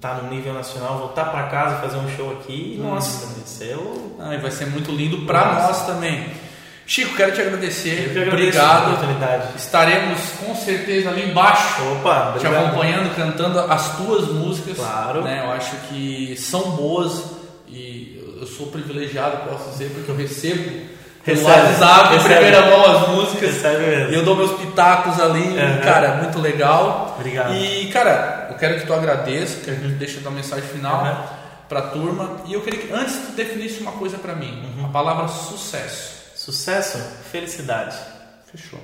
tá 0.00 0.14
no 0.14 0.30
nível 0.30 0.54
nacional, 0.54 0.98
voltar 0.98 1.24
para 1.26 1.42
casa, 1.44 1.76
fazer 1.76 1.96
um 1.96 2.08
show 2.16 2.30
aqui, 2.32 2.76
Uhum. 2.78 2.90
nossa, 2.94 3.26
isso 3.44 3.64
é 3.64 3.74
o 3.76 4.16
Ah, 4.20 4.34
e 4.34 4.38
vai 4.38 4.50
ser 4.50 4.66
muito 4.66 4.92
lindo 4.92 5.26
para 5.26 5.54
nós 5.54 5.86
também. 5.86 6.26
Chico, 6.86 7.16
quero 7.16 7.32
te 7.32 7.40
agradecer. 7.40 8.12
Que 8.12 8.28
Obrigado. 8.28 8.98
Estaremos 9.56 10.20
com 10.44 10.54
certeza 10.54 11.08
ali 11.10 11.30
embaixo. 11.30 11.82
Opa, 11.94 12.36
te 12.38 12.46
acompanhando, 12.46 13.14
cantando 13.16 13.58
as 13.58 13.96
tuas 13.96 14.28
músicas. 14.28 14.76
Claro. 14.76 15.22
Né? 15.22 15.42
Eu 15.44 15.50
acho 15.52 15.74
que 15.88 16.36
são 16.36 16.72
boas 16.72 17.24
e 17.68 18.36
eu 18.40 18.46
sou 18.46 18.66
privilegiado, 18.68 19.48
posso 19.48 19.70
dizer, 19.70 19.90
porque 19.94 20.10
eu 20.10 20.16
recebo 20.16 20.93
Recebe, 21.24 21.46
WhatsApp, 21.48 22.14
recebe. 22.16 22.34
primeira 22.34 22.66
mão 22.66 22.84
as 22.84 23.08
músicas. 23.08 23.54
Recebe 23.54 23.78
mesmo. 23.86 24.12
E 24.12 24.14
eu 24.14 24.22
dou 24.24 24.36
meus 24.36 24.52
pitacos 24.52 25.18
ali, 25.20 25.40
Uhum. 25.58 25.80
cara, 25.82 26.16
muito 26.16 26.38
legal. 26.38 27.14
Obrigado. 27.18 27.54
E, 27.54 27.86
cara, 27.90 28.48
eu 28.50 28.56
quero 28.58 28.78
que 28.80 28.86
tu 28.86 28.92
agradeça, 28.92 29.60
que 29.60 29.70
a 29.70 29.74
gente 29.74 29.94
deixe 29.94 30.18
a 30.18 30.22
tua 30.22 30.30
mensagem 30.30 30.68
final 30.68 31.02
Uhum. 31.04 31.16
pra 31.68 31.82
turma. 31.82 32.36
E 32.46 32.52
eu 32.52 32.60
queria 32.60 32.78
que 32.80 32.92
antes 32.92 33.14
tu 33.14 33.32
definisse 33.32 33.80
uma 33.80 33.92
coisa 33.92 34.18
pra 34.18 34.34
mim, 34.34 34.74
Uhum. 34.76 34.84
a 34.84 34.88
palavra 34.88 35.26
sucesso. 35.28 36.12
Sucesso, 36.36 36.98
felicidade. 37.32 37.96
Fechou. 38.52 38.78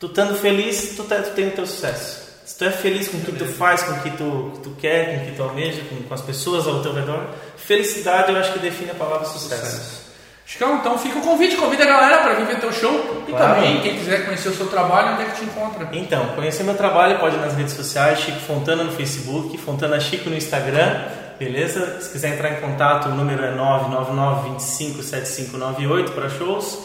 Tu 0.00 0.06
estando 0.06 0.34
feliz, 0.36 0.94
tu, 0.96 1.04
tá- 1.04 1.22
tu 1.22 1.30
tem 1.34 1.48
o 1.48 1.50
teu 1.52 1.66
sucesso. 1.66 2.26
Se 2.44 2.58
tu 2.58 2.64
é 2.64 2.70
feliz 2.70 3.08
com 3.08 3.16
o 3.16 3.20
que 3.20 3.32
tu 3.32 3.44
faz, 3.46 3.82
com 3.82 3.92
o 3.92 4.00
que 4.02 4.10
tu, 4.10 4.60
tu 4.62 4.70
quer, 4.78 5.06
com 5.18 5.22
o 5.22 5.26
que 5.30 5.36
tu 5.36 5.42
almeja, 5.42 5.82
com, 5.88 5.96
com 6.02 6.14
as 6.14 6.20
pessoas 6.20 6.66
ao 6.66 6.80
teu 6.82 6.92
redor, 6.94 7.26
felicidade 7.56 8.30
eu 8.32 8.38
acho 8.38 8.52
que 8.52 8.58
define 8.58 8.90
a 8.90 8.94
palavra 8.94 9.26
sucesso. 9.26 10.05
Chicão, 10.46 10.76
então 10.76 10.96
fica 10.96 11.18
o 11.18 11.22
convite, 11.22 11.56
convida 11.56 11.82
a 11.82 11.86
galera 11.88 12.18
para 12.18 12.34
vir 12.34 12.46
ver 12.46 12.60
teu 12.60 12.72
show. 12.72 13.24
E 13.26 13.32
Claro. 13.32 13.54
também, 13.56 13.80
quem 13.80 13.96
quiser 13.98 14.24
conhecer 14.24 14.48
o 14.48 14.54
seu 14.54 14.68
trabalho, 14.68 15.14
onde 15.14 15.22
é 15.22 15.24
que 15.24 15.40
te 15.40 15.44
encontra? 15.44 15.88
Então, 15.92 16.24
conhecer 16.36 16.62
meu 16.62 16.74
trabalho 16.76 17.18
pode 17.18 17.34
ir 17.34 17.40
nas 17.40 17.54
redes 17.56 17.74
sociais, 17.74 18.20
Chico 18.20 18.38
Fontana 18.40 18.84
no 18.84 18.92
Facebook, 18.92 19.58
Fontana 19.58 19.98
Chico 19.98 20.30
no 20.30 20.36
Instagram, 20.36 21.00
beleza? 21.36 22.00
Se 22.00 22.10
quiser 22.10 22.34
entrar 22.34 22.52
em 22.52 22.60
contato, 22.60 23.08
o 23.08 23.12
número 23.12 23.44
é 23.44 23.50
999 23.50 24.50
25 24.50 25.02
7598 25.02 26.12
para 26.12 26.28
shows. 26.30 26.78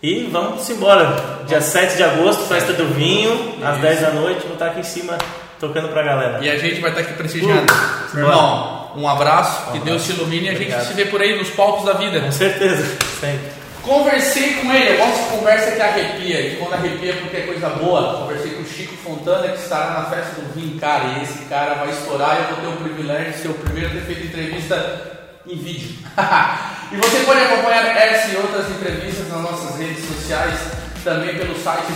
E 0.00 0.28
vamos 0.30 0.70
embora. 0.70 1.16
Dia 1.48 1.60
7 1.60 1.96
de 1.96 2.04
agosto, 2.04 2.44
festa 2.44 2.72
do 2.72 2.86
vinho, 2.94 3.32
às 3.64 3.72
Isso. 3.74 3.82
10 3.82 4.00
da 4.00 4.10
noite, 4.12 4.42
vou 4.44 4.52
estar 4.52 4.66
aqui 4.66 4.78
em 4.78 4.84
cima 4.84 5.18
tocando 5.58 5.88
pra 5.88 6.04
galera. 6.04 6.38
E 6.40 6.48
a 6.48 6.56
gente 6.56 6.80
vai 6.80 6.90
estar 6.90 7.02
aqui 7.02 7.14
prestigiando. 7.14 7.66
Uh, 8.14 8.16
irmão, 8.18 8.77
um 8.96 9.08
abraço, 9.08 9.72
que 9.72 9.78
Deus 9.80 10.04
te 10.04 10.12
ilumine 10.12 10.46
e 10.46 10.48
a 10.50 10.54
gente 10.54 10.84
se 10.84 10.92
vê 10.94 11.04
por 11.04 11.20
aí 11.20 11.36
nos 11.36 11.50
palcos 11.50 11.84
da 11.84 11.92
vida. 11.94 12.20
Com 12.20 12.32
certeza, 12.32 12.84
sempre. 13.20 13.58
Conversei 13.82 14.54
com 14.54 14.72
ele, 14.72 14.94
eu 14.94 14.98
gosto 14.98 15.22
de 15.22 15.38
conversa 15.38 15.72
que 15.72 15.80
arrepia, 15.80 16.40
e 16.40 16.56
quando 16.56 16.74
arrepia 16.74 17.12
é 17.12 17.16
porque 17.16 17.36
é 17.38 17.40
coisa 17.40 17.68
boa. 17.70 18.18
Conversei 18.18 18.50
com 18.50 18.62
o 18.62 18.66
Chico 18.66 18.96
Fontana, 18.96 19.48
que 19.48 19.62
estará 19.62 19.92
na 19.92 20.02
festa 20.10 20.40
do 20.40 20.52
vinho, 20.52 20.78
cara, 20.78 21.04
e 21.04 21.22
esse 21.22 21.44
cara 21.46 21.74
vai 21.74 21.90
estourar 21.90 22.36
e 22.36 22.38
eu 22.38 22.56
vou 22.56 22.56
ter 22.56 22.66
o 22.66 22.84
privilégio 22.84 23.32
de 23.32 23.38
ser 23.38 23.48
o 23.48 23.54
primeiro 23.54 23.88
a 23.88 23.92
ter 23.92 24.00
feito 24.02 24.26
entrevista 24.26 25.18
em 25.46 25.56
vídeo. 25.56 25.96
e 26.92 26.96
você 26.96 27.18
pode 27.24 27.40
acompanhar 27.40 27.96
essa 27.96 28.30
e 28.32 28.36
outras 28.36 28.68
entrevistas 28.70 29.28
nas 29.28 29.40
nossas 29.40 29.78
redes 29.78 30.04
sociais, 30.04 30.58
também 31.02 31.34
pelo 31.36 31.56
site 31.58 31.92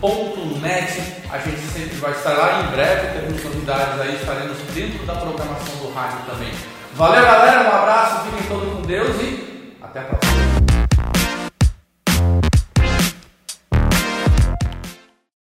www.radiomarconi.net. 0.00 1.20
A 1.30 1.38
gente 1.38 1.60
sempre 1.60 1.96
vai 1.96 2.12
estar 2.12 2.32
lá 2.32 2.62
em 2.62 2.66
breve, 2.72 3.12
teremos 3.12 3.44
novidades 3.44 4.00
aí, 4.00 4.14
estaremos 4.16 4.58
dentro 4.74 5.06
da 5.06 5.14
programação 5.14 5.76
do 5.76 5.92
rádio 5.92 6.18
também. 6.26 6.52
Valeu, 6.94 7.22
galera, 7.22 7.70
um 7.70 7.76
abraço, 7.82 8.24
fiquem 8.24 8.48
todos 8.48 8.74
com 8.74 8.82
Deus 8.82 9.20
e 9.20 9.76
até 9.80 10.00
a 10.00 10.04
próxima. 10.04 10.79